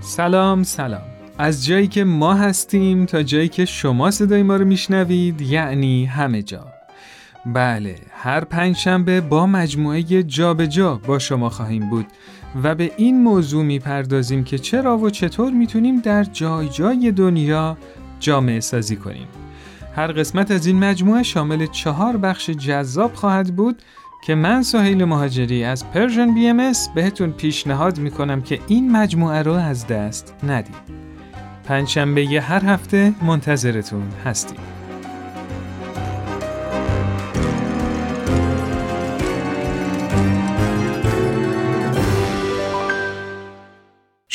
سلام 0.00 0.62
سلام. 0.62 1.02
از 1.38 1.66
جایی 1.66 1.86
که 1.86 2.04
ما 2.04 2.34
هستیم 2.34 3.06
تا 3.06 3.22
جایی 3.22 3.48
که 3.48 3.64
شما 3.64 4.10
صدای 4.10 4.42
ما 4.42 4.56
رو 4.56 4.64
میشنوید 4.64 5.40
یعنی 5.40 6.04
همه 6.04 6.42
جا. 6.42 6.66
بله 7.46 7.96
هر 8.10 8.44
پنج 8.44 8.76
شنبه 8.76 9.20
با 9.20 9.46
مجموعه 9.46 10.02
جا 10.22 10.54
به 10.54 10.66
جا 10.66 11.00
با 11.06 11.18
شما 11.18 11.48
خواهیم 11.48 11.90
بود 11.90 12.06
و 12.62 12.74
به 12.74 12.92
این 12.96 13.22
موضوع 13.22 13.64
می‌پردازیم 13.64 14.44
که 14.44 14.58
چرا 14.58 14.98
و 14.98 15.10
چطور 15.10 15.52
می‌تونیم 15.52 16.00
در 16.00 16.24
جای 16.24 16.68
جای 16.68 17.12
دنیا 17.12 17.76
جامعه 18.20 18.60
سازی 18.60 18.96
کنیم. 18.96 19.26
هر 19.96 20.12
قسمت 20.12 20.50
از 20.50 20.66
این 20.66 20.78
مجموعه 20.78 21.22
شامل 21.22 21.66
چهار 21.66 22.16
بخش 22.16 22.50
جذاب 22.50 23.14
خواهد 23.14 23.56
بود 23.56 23.82
که 24.26 24.34
من 24.34 24.62
سهیل 24.62 25.04
مهاجری 25.04 25.64
از 25.64 25.90
پرژن 25.90 26.34
بی 26.34 26.48
ام 26.48 26.72
بهتون 26.94 27.32
پیشنهاد 27.32 27.98
می‌کنم 27.98 28.42
که 28.42 28.60
این 28.66 28.92
مجموعه 28.92 29.42
رو 29.42 29.52
از 29.52 29.86
دست 29.86 30.34
ندید. 30.42 31.06
پنجشنبه 31.64 32.22
هر 32.40 32.64
هفته 32.64 33.12
منتظرتون 33.22 34.02
هستیم. 34.24 34.75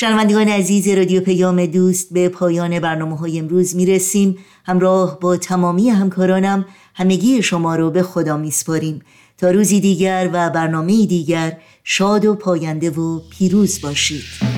شنوندگان 0.01 0.47
عزیز 0.47 0.87
رادیو 0.87 1.21
پیام 1.21 1.65
دوست 1.65 2.13
به 2.13 2.29
پایان 2.29 2.79
برنامه 2.79 3.17
های 3.17 3.39
امروز 3.39 3.75
می 3.75 3.85
رسیم 3.85 4.37
همراه 4.65 5.19
با 5.19 5.37
تمامی 5.37 5.89
همکارانم 5.89 6.65
همگی 6.93 7.43
شما 7.43 7.75
رو 7.75 7.91
به 7.91 8.03
خدا 8.03 8.37
می 8.37 8.51
سپاریم 8.51 9.01
تا 9.37 9.51
روزی 9.51 9.79
دیگر 9.79 10.29
و 10.33 10.49
برنامه 10.49 11.05
دیگر 11.05 11.57
شاد 11.83 12.25
و 12.25 12.35
پاینده 12.35 12.89
و 12.89 13.19
پیروز 13.29 13.81
باشید. 13.81 14.50